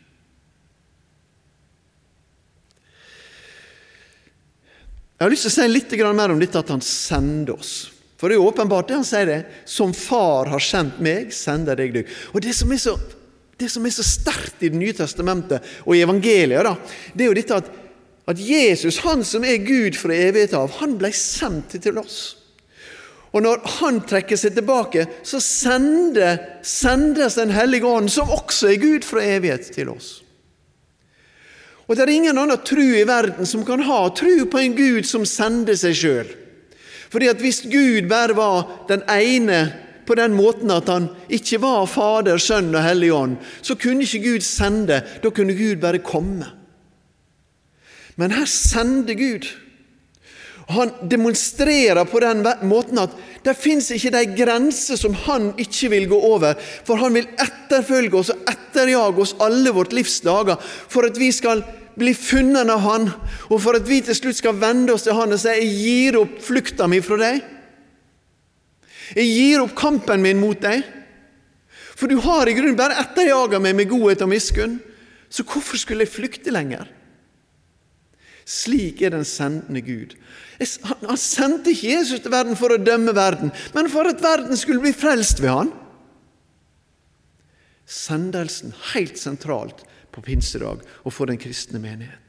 Jeg 5.20 5.26
har 5.26 5.34
lyst 5.34 5.44
til 5.44 5.52
å 5.52 5.56
si 5.58 5.66
litt 5.68 5.94
mer 6.16 6.32
om 6.32 6.40
dette 6.40 6.60
at 6.62 6.70
han 6.72 6.80
sender 6.80 7.58
oss. 7.60 7.90
For 8.16 8.32
det 8.32 8.38
er 8.38 8.40
jo 8.40 8.48
åpenbart 8.48 8.88
det 8.88 8.96
han 9.02 9.08
sier 9.08 9.28
det. 9.28 9.40
Som 9.68 9.92
Far 9.92 10.48
har 10.48 10.64
sendt 10.64 11.02
meg, 11.04 11.34
sender 11.36 11.76
deg 11.76 11.92
deg. 11.92 12.14
Og 12.32 12.40
det 12.44 12.54
som 12.56 12.72
er 12.72 12.80
så, 12.80 12.94
som 13.68 13.84
er 13.84 13.92
så 13.92 14.06
sterkt 14.08 14.64
i 14.64 14.70
Det 14.72 14.80
nye 14.80 14.96
testamentet 14.96 15.60
og 15.84 15.92
i 15.92 16.06
evangeliet, 16.06 16.64
da, 16.64 16.72
det 17.12 17.26
er 17.26 17.32
jo 17.34 17.36
dette 17.36 17.60
at, 17.60 17.68
at 18.32 18.40
Jesus, 18.40 19.02
han 19.04 19.26
som 19.28 19.44
er 19.44 19.60
Gud 19.60 20.00
fra 20.00 20.16
evighet 20.16 20.56
av, 20.56 20.72
han 20.80 20.96
ble 21.02 21.12
sendt 21.12 21.76
til 21.84 22.00
oss. 22.00 22.22
Og 23.36 23.44
når 23.44 23.60
han 23.76 24.00
trekker 24.08 24.40
seg 24.40 24.56
tilbake, 24.56 25.04
så 25.28 25.44
sendes 25.44 27.36
Den 27.36 27.52
hellige 27.52 27.92
ånd, 27.92 28.08
som 28.08 28.32
også 28.32 28.72
er 28.72 28.80
Gud 28.80 29.04
fra 29.04 29.20
evighet, 29.36 29.68
til 29.76 29.92
oss. 29.92 30.22
Og 31.90 31.98
det 31.98 32.06
er 32.06 32.12
ingen 32.14 32.38
annen 32.38 32.62
tru 32.62 32.84
i 32.86 33.08
verden 33.10 33.50
som 33.50 33.66
kan 33.66 33.82
ha 33.82 34.04
tru 34.14 34.46
på 34.46 34.62
en 34.62 34.76
Gud 34.78 35.08
som 35.10 35.26
sender 35.26 35.78
seg 35.80 35.98
sjøl. 35.98 36.28
Fordi 37.10 37.32
at 37.32 37.42
hvis 37.42 37.64
Gud 37.66 38.06
bare 38.12 38.36
var 38.38 38.68
den 38.92 39.02
ene 39.10 39.64
på 40.06 40.14
den 40.18 40.36
måten 40.38 40.70
at 40.74 40.90
han 40.90 41.08
ikke 41.34 41.58
var 41.64 41.88
Fader, 41.90 42.38
Sønn 42.38 42.70
og 42.76 42.86
Hellig 42.86 43.10
Ånd, 43.14 43.40
så 43.66 43.74
kunne 43.78 44.06
ikke 44.06 44.22
Gud 44.28 44.46
sende. 44.46 45.02
Da 45.24 45.34
kunne 45.34 45.58
Gud 45.58 45.82
bare 45.82 46.02
komme. 46.06 46.46
Men 48.22 48.38
her 48.38 48.46
sender 48.46 49.18
Gud. 49.18 49.50
Han 50.70 50.92
demonstrerer 51.10 52.06
på 52.06 52.22
den 52.22 52.46
måten 52.70 53.02
at 53.02 53.14
det 53.42 53.56
fins 53.58 53.88
ikke 53.96 54.12
de 54.14 54.36
grenser 54.38 55.00
som 55.00 55.16
han 55.26 55.48
ikke 55.58 55.90
vil 55.96 56.06
gå 56.12 56.20
over, 56.36 56.54
for 56.86 57.02
han 57.02 57.16
vil 57.18 57.30
etterfølge 57.42 58.20
oss 58.20 58.30
og 58.34 58.52
etterjage 58.52 59.24
oss 59.24 59.34
alle 59.42 59.74
vårt 59.74 59.96
livs 59.98 60.20
dager 60.22 60.62
for 60.62 61.10
at 61.10 61.18
vi 61.18 61.32
skal 61.34 61.64
bli 62.00 62.14
funnet 62.18 62.70
av 62.72 62.82
Han, 62.84 63.10
og 63.50 63.62
for 63.62 63.78
at 63.78 63.88
vi 63.88 64.02
til 64.06 64.18
slutt 64.18 64.40
skal 64.40 64.58
vende 64.60 64.96
oss 64.96 65.06
til 65.06 65.18
Han 65.18 65.36
og 65.36 65.40
si 65.40 65.50
'Jeg 65.50 65.74
gir 65.84 66.20
opp 66.20 66.40
flukta 66.42 66.88
mi 66.88 67.02
fra 67.02 67.18
deg'. 67.18 67.42
Jeg 69.16 69.26
gir 69.26 69.64
opp 69.64 69.76
kampen 69.76 70.22
min 70.22 70.40
mot 70.40 70.60
deg. 70.62 70.84
For 71.96 72.08
du 72.08 72.20
har 72.24 72.48
i 72.48 72.54
grunnen 72.54 72.78
bare 72.78 73.00
etterjaga 73.02 73.60
meg 73.60 73.76
med 73.76 73.90
godhet 73.90 74.22
og 74.22 74.30
miskunn. 74.30 74.80
Så 75.30 75.44
hvorfor 75.44 75.78
skulle 75.78 76.06
jeg 76.06 76.14
flykte 76.14 76.54
lenger? 76.54 76.88
Slik 78.50 79.02
er 79.02 79.14
den 79.14 79.26
sendende 79.26 79.82
Gud. 79.86 80.16
Han 81.06 81.18
sendte 81.18 81.72
ikke 81.72 81.92
Jesus 81.92 82.24
til 82.24 82.34
verden 82.34 82.58
for 82.58 82.74
å 82.74 82.82
dømme 82.82 83.14
verden, 83.16 83.52
men 83.76 83.90
for 83.90 84.10
at 84.10 84.24
verden 84.24 84.58
skulle 84.58 84.82
bli 84.82 84.94
frelst 84.96 85.42
ved 85.44 85.54
han. 85.54 85.70
Sendelsen 87.90 88.74
helt 88.94 89.18
sentralt 89.22 89.86
på 90.20 90.28
pinsedag 90.28 90.84
og 91.04 91.14
for 91.16 91.32
den 91.32 91.40
kristne 91.40 91.82
menighet. 91.82 92.26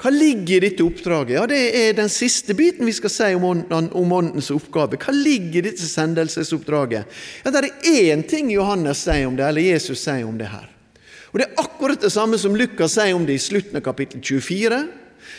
Hva 0.00 0.08
ligger 0.14 0.56
i 0.56 0.68
dette 0.70 0.84
oppdraget? 0.84 1.34
Ja, 1.36 1.46
Det 1.46 1.60
er 1.76 1.92
den 1.92 2.08
siste 2.08 2.54
biten 2.56 2.86
vi 2.88 2.92
skal 2.96 3.10
si 3.12 3.34
om, 3.34 3.44
åndens 3.44 4.50
oppgave. 4.50 4.96
Hva 4.96 5.12
ligger 5.12 5.60
i 5.60 5.68
dette 5.68 5.84
sendelsesoppdraget? 5.84 7.04
Ja, 7.44 7.50
Det 7.50 7.64
er 7.68 8.14
én 8.14 8.22
ting 8.26 8.50
Johannes 8.50 9.04
sier 9.04 9.26
om 9.26 9.36
det, 9.36 9.44
eller 9.44 9.60
Jesus 9.60 10.00
sier 10.00 10.24
om 10.24 10.38
det 10.38 10.48
her. 10.48 10.70
Og 11.32 11.38
Det 11.38 11.46
er 11.46 11.62
akkurat 11.62 12.00
det 12.00 12.12
samme 12.12 12.38
som 12.38 12.56
Lukas 12.56 12.94
sier 12.96 13.14
om 13.14 13.26
det 13.26 13.34
i 13.34 13.38
slutten 13.38 13.76
av 13.76 13.82
kapittel 13.82 14.20
24. 14.20 14.88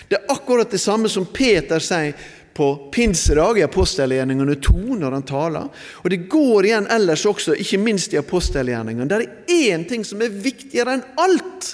Det 0.09 0.19
er 0.19 0.29
akkurat 0.29 0.69
det 0.69 0.79
samme 0.79 1.09
som 1.09 1.25
Peter 1.25 1.79
sier 1.79 2.13
på 2.61 2.75
pinsedag 2.93 3.57
i 3.57 3.63
apostelgjerningene 3.65 4.55
2 4.61 4.73
når 5.01 5.15
han 5.15 5.23
taler. 5.25 5.85
Og 6.03 6.09
det 6.13 6.19
går 6.29 6.67
igjen 6.67 6.89
ellers 6.93 7.23
også, 7.25 7.55
ikke 7.57 7.79
minst 7.81 8.13
i 8.13 8.19
apostelgjerningene. 8.21 9.07
Det 9.09 9.17
er 9.17 9.55
én 9.73 9.87
ting 9.89 10.05
som 10.05 10.21
er 10.21 10.29
viktigere 10.29 10.93
enn 10.93 11.07
alt 11.23 11.71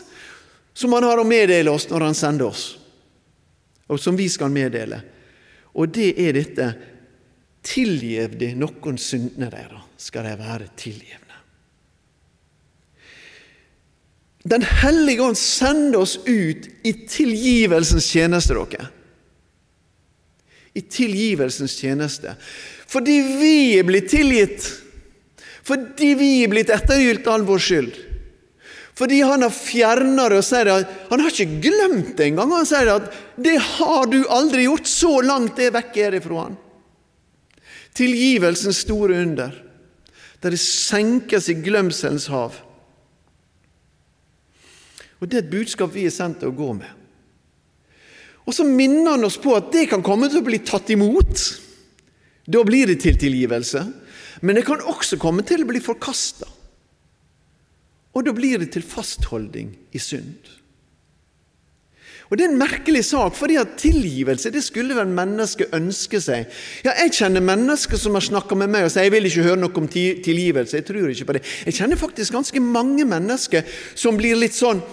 som 0.77 0.95
han 0.95 1.03
har 1.03 1.19
å 1.19 1.27
meddele 1.27 1.73
oss 1.75 1.89
når 1.91 2.07
han 2.07 2.15
sender 2.15 2.47
oss, 2.47 2.65
og 3.91 3.99
som 3.99 4.15
vi 4.15 4.29
skal 4.31 4.53
meddele. 4.53 5.01
Og 5.75 5.91
det 5.91 6.13
er 6.23 6.39
dette 6.39 6.71
Tilgjev 7.67 8.37
de 8.39 8.53
noen 8.55 8.95
syndene 8.95 9.49
deres, 9.51 9.87
skal 9.99 10.23
de 10.23 10.37
være 10.39 10.69
tilgivne. 10.79 11.41
Den 14.47 14.63
hellige 14.63 15.25
ånd 15.25 15.35
sender 15.35 16.05
oss 16.05 16.13
ut 16.23 16.69
i 16.87 16.93
tilgivelsens 17.11 18.07
tjeneste, 18.07 18.55
dere 18.55 18.87
i 20.77 20.81
tilgivelsens 20.81 21.73
tjeneste. 21.81 22.35
Fordi 22.87 23.15
vi 23.39 23.55
er 23.79 23.87
blitt 23.87 24.11
tilgitt. 24.13 24.67
Fordi 25.67 26.13
vi 26.19 26.29
er 26.43 26.51
blitt 26.51 26.71
ettergylt 26.71 27.27
all 27.27 27.45
vår 27.47 27.63
skyld. 27.63 27.95
Fordi 28.97 29.19
han 29.21 29.43
har 29.45 29.53
fjerna 29.53 30.25
det 30.31 30.39
og 30.39 30.45
sier 30.45 30.69
at 30.73 30.93
han 31.11 31.21
har 31.21 31.33
ikke 31.33 31.59
glemt 31.67 32.15
det 32.17 32.31
engang. 32.31 32.53
Han 32.55 32.65
sier 32.65 32.89
at 32.95 33.11
'det 33.37 33.57
har 33.61 34.05
du 34.09 34.23
aldri 34.25 34.65
gjort'. 34.65 34.89
Så 34.89 35.21
langt 35.21 35.55
det 35.55 35.73
vekk 35.73 35.97
er 35.97 36.11
det 36.11 36.23
fra 36.23 36.43
han. 36.43 36.57
Tilgivelsens 37.93 38.77
store 38.77 39.21
under, 39.21 39.51
der 40.41 40.49
det 40.49 40.59
senkes 40.59 41.49
i 41.49 41.53
glemselens 41.53 42.27
hav. 42.27 42.53
Og 45.19 45.29
Det 45.29 45.37
er 45.37 45.45
et 45.45 45.51
budskap 45.51 45.93
vi 45.93 46.05
er 46.05 46.13
sendt 46.13 46.39
til 46.39 46.49
å 46.49 46.57
gå 46.57 46.73
med. 46.73 46.96
Og 48.47 48.55
så 48.55 48.63
minner 48.63 49.17
han 49.17 49.27
oss 49.27 49.37
på 49.43 49.55
at 49.57 49.71
det 49.73 49.89
kan 49.91 50.03
komme 50.05 50.29
til 50.31 50.41
å 50.41 50.47
bli 50.47 50.61
tatt 50.63 50.89
imot. 50.95 51.41
Da 52.47 52.63
blir 52.63 52.87
det 52.87 53.01
til 53.03 53.17
tilgivelse. 53.19 53.83
Men 54.41 54.55
det 54.55 54.67
kan 54.67 54.83
også 54.87 55.19
komme 55.19 55.43
til 55.47 55.65
å 55.65 55.69
bli 55.69 55.81
forkasta. 55.83 56.47
Og 58.15 58.23
da 58.25 58.33
blir 58.33 58.61
det 58.63 58.71
til 58.73 58.85
fastholding 58.85 59.73
i 59.93 60.01
synd. 60.01 60.55
Og 62.27 62.37
Det 62.37 62.43
er 62.43 62.49
en 62.51 62.59
merkelig 62.59 63.05
sak, 63.07 63.35
fordi 63.39 63.55
at 63.55 63.77
tilgivelse 63.79 64.51
det 64.51 64.63
skulle 64.63 64.95
vel 64.97 65.07
mennesket 65.07 65.71
ønske 65.73 66.19
seg. 66.19 66.49
Ja, 66.83 66.91
Jeg 67.03 67.13
kjenner 67.15 67.41
mennesker 67.41 67.97
som 67.97 68.17
har 68.19 68.25
snakka 68.25 68.55
med 68.55 68.69
meg 68.73 68.83
og 68.83 68.91
sier 68.91 69.07
jeg 69.07 69.13
vil 69.15 69.29
ikke 69.29 69.45
høre 69.45 69.61
noe 69.61 69.71
om 69.79 69.87
tilgivelse. 69.87 70.75
Jeg 70.75 70.85
tror 70.85 71.07
ikke 71.09 71.25
på 71.25 71.37
det. 71.37 71.43
Jeg 71.65 71.77
kjenner 71.79 71.95
faktisk 71.95 72.35
ganske 72.35 72.59
mange 72.59 73.05
mennesker 73.07 73.63
som 73.95 74.17
blir 74.19 74.35
litt 74.35 74.55
sånn 74.55 74.83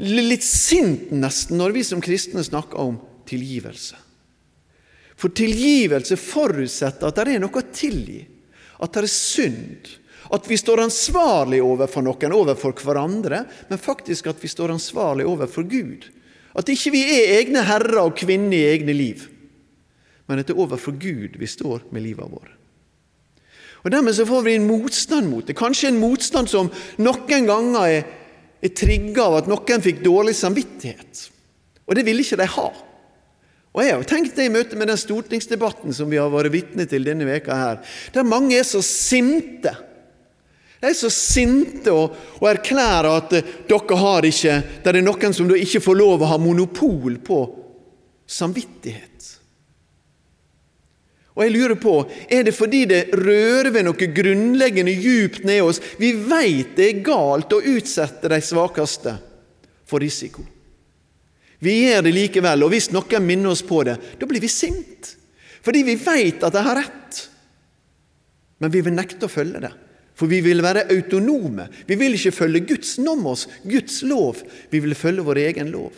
litt 0.00 0.44
sint 0.46 1.10
nesten 1.12 1.58
når 1.60 1.74
vi 1.76 1.84
som 1.84 2.02
kristne 2.04 2.44
snakker 2.44 2.80
om 2.80 2.98
tilgivelse. 3.28 3.98
For 5.20 5.32
tilgivelse 5.36 6.16
forutsetter 6.16 7.10
at 7.10 7.18
det 7.18 7.34
er 7.36 7.42
noe 7.42 7.60
å 7.60 7.66
tilgi, 7.74 8.22
at 8.80 8.94
det 8.94 9.02
er 9.04 9.12
synd. 9.12 9.90
At 10.30 10.46
vi 10.46 10.56
står 10.60 10.84
ansvarlig 10.84 11.58
overfor 11.64 12.04
noen, 12.06 12.32
overfor 12.36 12.72
hverandre, 12.78 13.42
men 13.68 13.82
faktisk 13.82 14.30
at 14.30 14.38
vi 14.40 14.48
står 14.48 14.72
ansvarlig 14.76 15.26
overfor 15.26 15.66
Gud. 15.68 16.06
At 16.54 16.70
ikke 16.70 16.92
vi 16.94 17.02
er 17.16 17.34
egne 17.40 17.64
herrer 17.66 18.04
og 18.04 18.16
kvinner 18.18 18.56
i 18.56 18.70
egne 18.70 18.94
liv, 18.94 19.26
men 20.30 20.40
at 20.40 20.48
det 20.48 20.54
er 20.54 20.62
overfor 20.62 20.94
Gud 21.02 21.36
vi 21.40 21.48
står 21.50 21.88
med 21.90 22.06
livet 22.06 22.30
vårt. 22.30 22.54
Og 23.80 23.90
Dermed 23.90 24.14
så 24.14 24.26
får 24.28 24.42
vi 24.44 24.54
en 24.54 24.66
motstand 24.68 25.30
mot 25.30 25.46
det. 25.46 25.56
Kanskje 25.56 25.88
en 25.88 26.00
motstand 26.02 26.50
som 26.52 26.68
noen 27.00 27.46
ganger 27.48 27.80
er 27.88 28.08
er 28.60 28.72
trigga 28.76 29.26
av 29.26 29.40
at 29.40 29.50
noen 29.50 29.84
fikk 29.84 30.02
dårlig 30.04 30.34
samvittighet. 30.36 31.26
Og 31.88 31.96
det 31.96 32.04
ville 32.06 32.24
ikke 32.24 32.38
de 32.40 32.48
ha. 32.54 32.68
Og 33.70 33.84
Jeg 33.84 33.94
har 33.94 34.08
tenkt 34.08 34.34
det 34.34 34.48
i 34.48 34.52
møte 34.52 34.78
med 34.78 34.90
den 34.90 34.98
stortingsdebatten 34.98 35.94
som 35.94 36.10
vi 36.10 36.18
har 36.18 36.30
vært 36.32 36.52
vitne 36.54 36.86
til 36.90 37.06
denne 37.06 37.28
veka 37.28 37.54
her, 37.54 37.78
der 38.14 38.26
mange 38.26 38.58
er 38.58 38.66
så 38.66 38.82
sinte. 38.82 39.72
De 40.80 40.88
er 40.88 40.96
så 40.96 41.10
sinte 41.12 41.92
og, 41.92 42.16
og 42.40 42.48
erklærer 42.50 43.10
at 43.12 43.34
uh, 43.36 43.52
dere 43.68 43.98
har 44.00 44.26
ikke 44.26 44.54
Det 44.82 44.94
er 44.94 45.04
noen 45.04 45.36
som 45.36 45.48
da 45.50 45.58
ikke 45.60 45.82
får 45.84 45.98
lov 45.98 46.24
å 46.24 46.30
ha 46.32 46.38
monopol 46.40 47.18
på 47.22 47.40
samvittighet. 48.30 49.09
Og 51.40 51.46
jeg 51.46 51.54
lurer 51.54 51.78
på, 51.80 51.94
Er 52.28 52.42
det 52.44 52.52
fordi 52.52 52.84
det 52.84 53.14
rører 53.16 53.70
ved 53.72 53.86
noe 53.86 54.08
grunnleggende 54.12 54.92
djupt 54.92 55.44
ned 55.48 55.62
oss? 55.64 55.80
Vi 55.96 56.12
veit 56.12 56.76
det 56.76 56.88
er 56.88 57.00
galt 57.06 57.54
å 57.56 57.62
utsette 57.64 58.28
de 58.28 58.40
svakeste 58.44 59.14
for 59.88 60.04
risiko. 60.04 60.44
Vi 61.64 61.78
gjør 61.86 62.04
det 62.04 62.12
likevel, 62.12 62.62
og 62.64 62.74
hvis 62.74 62.90
noen 62.92 63.24
minner 63.24 63.54
oss 63.54 63.64
på 63.64 63.80
det, 63.88 63.96
da 64.20 64.28
blir 64.28 64.44
vi 64.44 64.52
sint. 64.52 65.14
Fordi 65.64 65.82
vi 65.84 65.96
veit 65.96 66.44
at 66.44 66.52
de 66.52 66.60
har 66.64 66.76
rett. 66.76 67.24
Men 68.60 68.72
vi 68.76 68.84
vil 68.84 68.96
nekte 68.96 69.24
å 69.24 69.32
følge 69.32 69.64
det. 69.64 69.72
For 70.12 70.28
vi 70.28 70.42
vil 70.44 70.60
være 70.60 70.90
autonome. 70.92 71.70
Vi 71.88 71.96
vil 71.96 72.20
ikke 72.20 72.36
følge 72.36 72.66
Guds 72.68 72.98
nomos, 73.00 73.46
Guds 73.64 74.02
lov. 74.04 74.44
Vi 74.68 74.84
vil 74.84 74.92
følge 74.92 75.24
vår 75.24 75.40
egen 75.48 75.72
lov. 75.72 75.96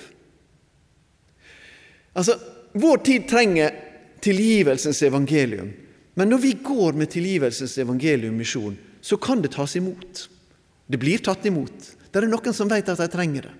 Altså, 2.14 2.38
Vår 2.72 3.02
tid 3.04 3.26
trenger 3.28 3.74
tilgivelsens 4.22 5.02
evangelium. 5.02 5.72
Men 6.14 6.28
når 6.30 6.38
vi 6.38 6.52
går 6.62 6.92
med 6.92 7.10
tilgivelsens 7.10 7.78
evangelium-misjon, 7.78 8.76
så 9.00 9.16
kan 9.16 9.42
det 9.42 9.54
tas 9.56 9.76
imot. 9.76 10.28
Det 10.86 11.00
blir 11.00 11.18
tatt 11.24 11.46
imot. 11.48 11.92
Det 12.12 12.20
er 12.20 12.28
noen 12.28 12.54
som 12.54 12.70
vet 12.70 12.88
at 12.92 13.00
de 13.00 13.08
trenger 13.10 13.48
det. 13.48 13.54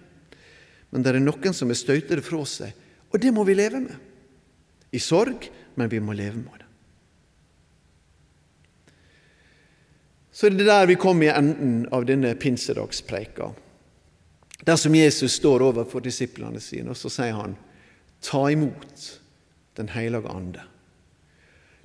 Men 0.92 1.05
det 1.05 1.14
er 1.14 1.25
noen 1.25 1.57
som 1.57 1.70
er 1.72 1.79
støyter 1.79 2.20
det 2.20 2.27
fra 2.27 2.42
seg. 2.46 2.75
Og 3.12 3.20
det 3.20 3.33
må 3.35 3.44
vi 3.48 3.57
leve 3.57 3.81
med. 3.81 3.96
I 4.92 5.01
sorg, 5.01 5.48
men 5.75 5.88
vi 5.88 6.03
må 6.05 6.12
leve 6.12 6.37
med 6.37 6.61
det. 6.61 6.68
Så 10.33 10.46
er 10.48 10.57
det 10.57 10.68
der 10.68 10.87
vi 10.88 10.96
kommer 11.01 11.29
i 11.29 11.33
enden 11.33 11.87
av 11.92 12.07
denne 12.09 12.35
pinsedagspreika. 12.40 13.51
Der 14.64 14.77
som 14.77 14.94
Jesus 14.94 15.40
står 15.40 15.64
overfor 15.66 16.05
disiplene 16.05 16.61
sine, 16.61 16.92
og 16.92 16.96
så 16.96 17.11
sier 17.12 17.35
han, 17.37 17.57
ta 18.22 18.44
imot 18.53 19.22
den 19.77 19.89
hellige 19.89 20.29
ande. 20.29 20.63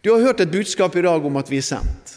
Du 0.04 0.12
har 0.14 0.22
hørt 0.22 0.40
et 0.40 0.52
budskap 0.52 0.96
i 0.96 1.04
dag 1.04 1.26
om 1.26 1.38
at 1.40 1.52
vi 1.52 1.60
er 1.60 1.68
sendt. 1.68 2.14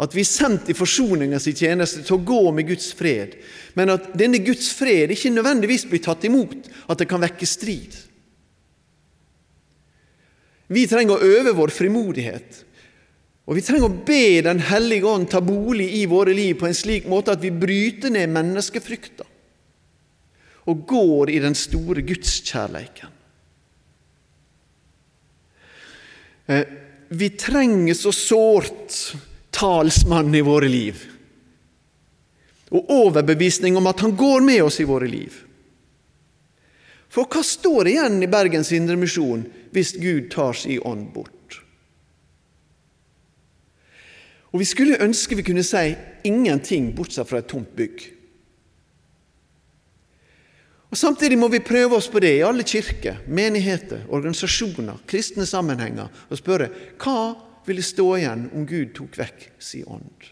At 0.00 0.14
vi 0.16 0.24
er 0.24 0.28
sendt 0.28 0.70
i 0.72 0.76
forsoningens 0.76 1.48
tjeneste 1.52 2.02
til 2.04 2.16
å 2.16 2.24
gå 2.24 2.40
med 2.56 2.68
Guds 2.70 2.90
fred. 2.96 3.36
Men 3.76 3.92
at 3.96 4.10
denne 4.18 4.40
Guds 4.44 4.70
fred 4.76 5.12
ikke 5.12 5.32
nødvendigvis 5.34 5.84
blir 5.90 6.02
tatt 6.04 6.24
imot, 6.24 6.70
at 6.88 7.00
det 7.00 7.08
kan 7.08 7.20
vekke 7.20 7.48
strid. 7.48 7.98
Vi 10.70 10.86
trenger 10.88 11.18
å 11.18 11.30
øve 11.36 11.54
vår 11.58 11.72
frimodighet. 11.74 12.64
Og 13.50 13.58
vi 13.58 13.64
trenger 13.66 13.88
å 13.88 14.02
be 14.06 14.40
Den 14.46 14.60
hellige 14.62 15.08
ånd 15.10 15.26
ta 15.30 15.40
bolig 15.42 15.88
i 15.98 16.04
våre 16.06 16.34
liv 16.36 16.54
på 16.60 16.68
en 16.68 16.76
slik 16.76 17.08
måte 17.10 17.34
at 17.34 17.42
vi 17.42 17.50
bryter 17.50 18.12
ned 18.14 18.30
menneskefrykta 18.30 19.26
og 20.70 20.82
går 20.86 21.30
i 21.32 21.38
den 21.42 21.56
store 21.56 22.04
gudskjærleiken. 22.06 23.08
Eh, 26.39 26.39
vi 27.08 27.30
trenger 27.30 27.94
så 27.94 28.12
sårt 28.12 28.96
talsmannen 29.50 30.34
i 30.34 30.42
våre 30.46 30.68
liv. 30.68 31.00
Og 32.70 32.90
overbevisning 32.90 33.76
om 33.76 33.88
at 33.90 34.00
han 34.00 34.14
går 34.16 34.44
med 34.46 34.62
oss 34.62 34.78
i 34.80 34.86
våre 34.86 35.08
liv. 35.10 35.34
For 37.10 37.26
hva 37.26 37.42
står 37.42 37.90
igjen 37.90 38.20
i 38.22 38.30
Bergens 38.30 38.70
Indremisjon 38.74 39.42
hvis 39.74 39.96
Gud 39.98 40.30
tar 40.30 40.54
sin 40.54 40.82
ånd 40.86 41.10
bort? 41.14 41.34
Og 44.50 44.58
Vi 44.62 44.66
skulle 44.66 45.02
ønske 45.02 45.38
vi 45.38 45.46
kunne 45.46 45.66
si 45.66 45.94
ingenting 46.26 46.90
bortsett 46.94 47.28
fra 47.28 47.38
et 47.42 47.50
tomt 47.50 47.74
bygg. 47.78 48.02
Og 50.90 50.98
Samtidig 50.98 51.38
må 51.38 51.46
vi 51.52 51.62
prøve 51.62 51.94
oss 52.00 52.08
på 52.10 52.18
det 52.22 52.32
i 52.40 52.42
alle 52.42 52.64
kirker, 52.66 53.22
menigheter, 53.30 54.02
organisasjoner, 54.10 54.98
kristne 55.06 55.46
sammenhenger, 55.46 56.10
og 56.28 56.38
spørre 56.38 56.66
hva 56.98 57.20
ville 57.66 57.84
stå 57.84 58.08
igjen 58.18 58.48
om 58.56 58.66
Gud 58.66 58.90
tok 58.96 59.18
vekk 59.20 59.46
sin 59.62 59.86
ånd? 59.86 60.30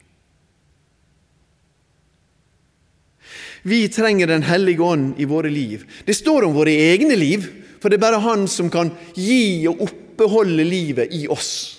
Vi 3.62 3.84
trenger 3.92 4.26
Den 4.26 4.42
hellige 4.42 4.82
ånd 4.82 5.20
i 5.20 5.26
våre 5.28 5.50
liv. 5.50 5.84
Det 6.04 6.16
står 6.16 6.46
om 6.46 6.54
våre 6.56 6.72
egne 6.72 7.14
liv, 7.18 7.44
for 7.78 7.90
det 7.90 7.98
er 7.98 8.06
bare 8.06 8.22
Han 8.24 8.48
som 8.48 8.70
kan 8.70 8.90
gi 9.14 9.66
og 9.68 9.82
oppreholde 9.84 10.64
livet 10.64 11.12
i 11.14 11.26
oss. 11.28 11.78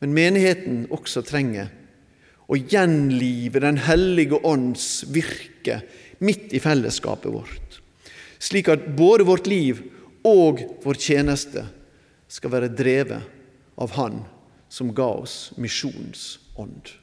Men 0.00 0.14
menigheten 0.14 0.86
også 0.90 1.22
trenger 1.26 1.68
å 2.48 2.56
gjenlive 2.56 3.60
Den 3.60 3.80
hellige 3.84 4.40
ånds 4.44 5.04
virke 5.12 5.82
midt 6.22 6.54
i 6.54 6.60
fellesskapet 6.62 7.32
vårt, 7.32 7.80
slik 8.38 8.70
at 8.72 8.86
både 8.96 9.26
vårt 9.26 9.50
liv 9.50 9.82
og 10.26 10.62
vår 10.84 11.00
tjeneste 11.02 11.66
skal 12.30 12.54
være 12.54 12.72
drevet 12.72 13.26
av 13.76 13.94
Han 13.98 14.22
som 14.72 14.94
ga 14.94 15.08
oss 15.20 15.52
misjonsånd. 15.60 16.94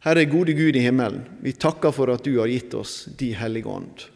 Herre 0.00 0.24
gode 0.24 0.54
Gud 0.56 0.76
i 0.76 0.86
himmelen, 0.86 1.26
vi 1.44 1.52
takker 1.52 1.92
for 1.92 2.08
at 2.14 2.24
du 2.24 2.38
har 2.38 2.48
gitt 2.48 2.72
oss 2.74 3.04
De 3.20 3.34
hellige 3.36 3.68
ånd. 3.68 4.06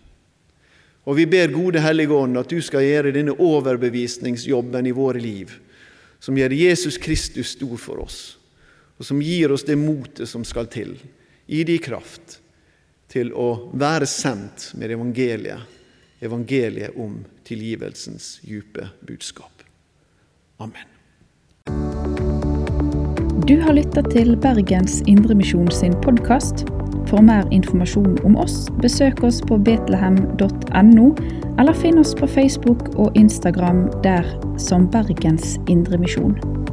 Og 1.04 1.18
vi 1.18 1.26
ber 1.28 1.52
Gode 1.52 1.82
Hellige 1.84 2.16
Ånd 2.16 2.38
at 2.40 2.48
du 2.48 2.62
skal 2.64 2.86
gjøre 2.86 3.12
denne 3.12 3.34
overbevisningsjobben 3.36 4.88
i 4.88 4.94
våre 4.96 5.20
liv, 5.20 5.52
som 6.16 6.38
gjør 6.38 6.56
Jesus 6.56 6.96
Kristus 6.96 7.52
stor 7.58 7.76
for 7.76 8.00
oss, 8.06 8.38
og 8.96 9.04
som 9.04 9.20
gir 9.20 9.52
oss 9.52 9.66
det 9.68 9.76
motet 9.76 10.30
som 10.30 10.46
skal 10.48 10.70
til, 10.72 10.96
i 11.44 11.60
din 11.68 11.82
kraft, 11.84 12.38
til 13.14 13.30
å 13.38 13.70
være 13.78 14.08
sendt 14.10 14.72
med 14.78 14.90
evangeliet, 14.94 15.70
evangeliet 16.24 16.96
om 16.98 17.20
tilgivelsens 17.46 18.40
dype 18.42 18.88
budskap. 19.06 19.62
Amen. 20.58 20.90
Du 23.44 23.60
har 23.60 23.76
lytta 23.76 24.02
til 24.08 24.34
Bergens 24.40 25.02
Indremisjon 25.06 25.70
sin 25.70 25.94
podkast. 26.02 26.64
For 27.10 27.20
mer 27.20 27.44
informasjon 27.52 28.16
om 28.24 28.38
oss, 28.40 28.64
besøk 28.80 29.20
oss 29.28 29.42
på 29.44 29.58
betlehem.no, 29.60 31.06
eller 31.60 31.76
finn 31.76 32.00
oss 32.00 32.14
på 32.16 32.26
Facebook 32.26 32.88
og 32.96 33.14
Instagram 33.20 33.86
der 34.02 34.26
som 34.58 34.88
Bergens 34.90 35.58
Indremisjon. 35.68 36.63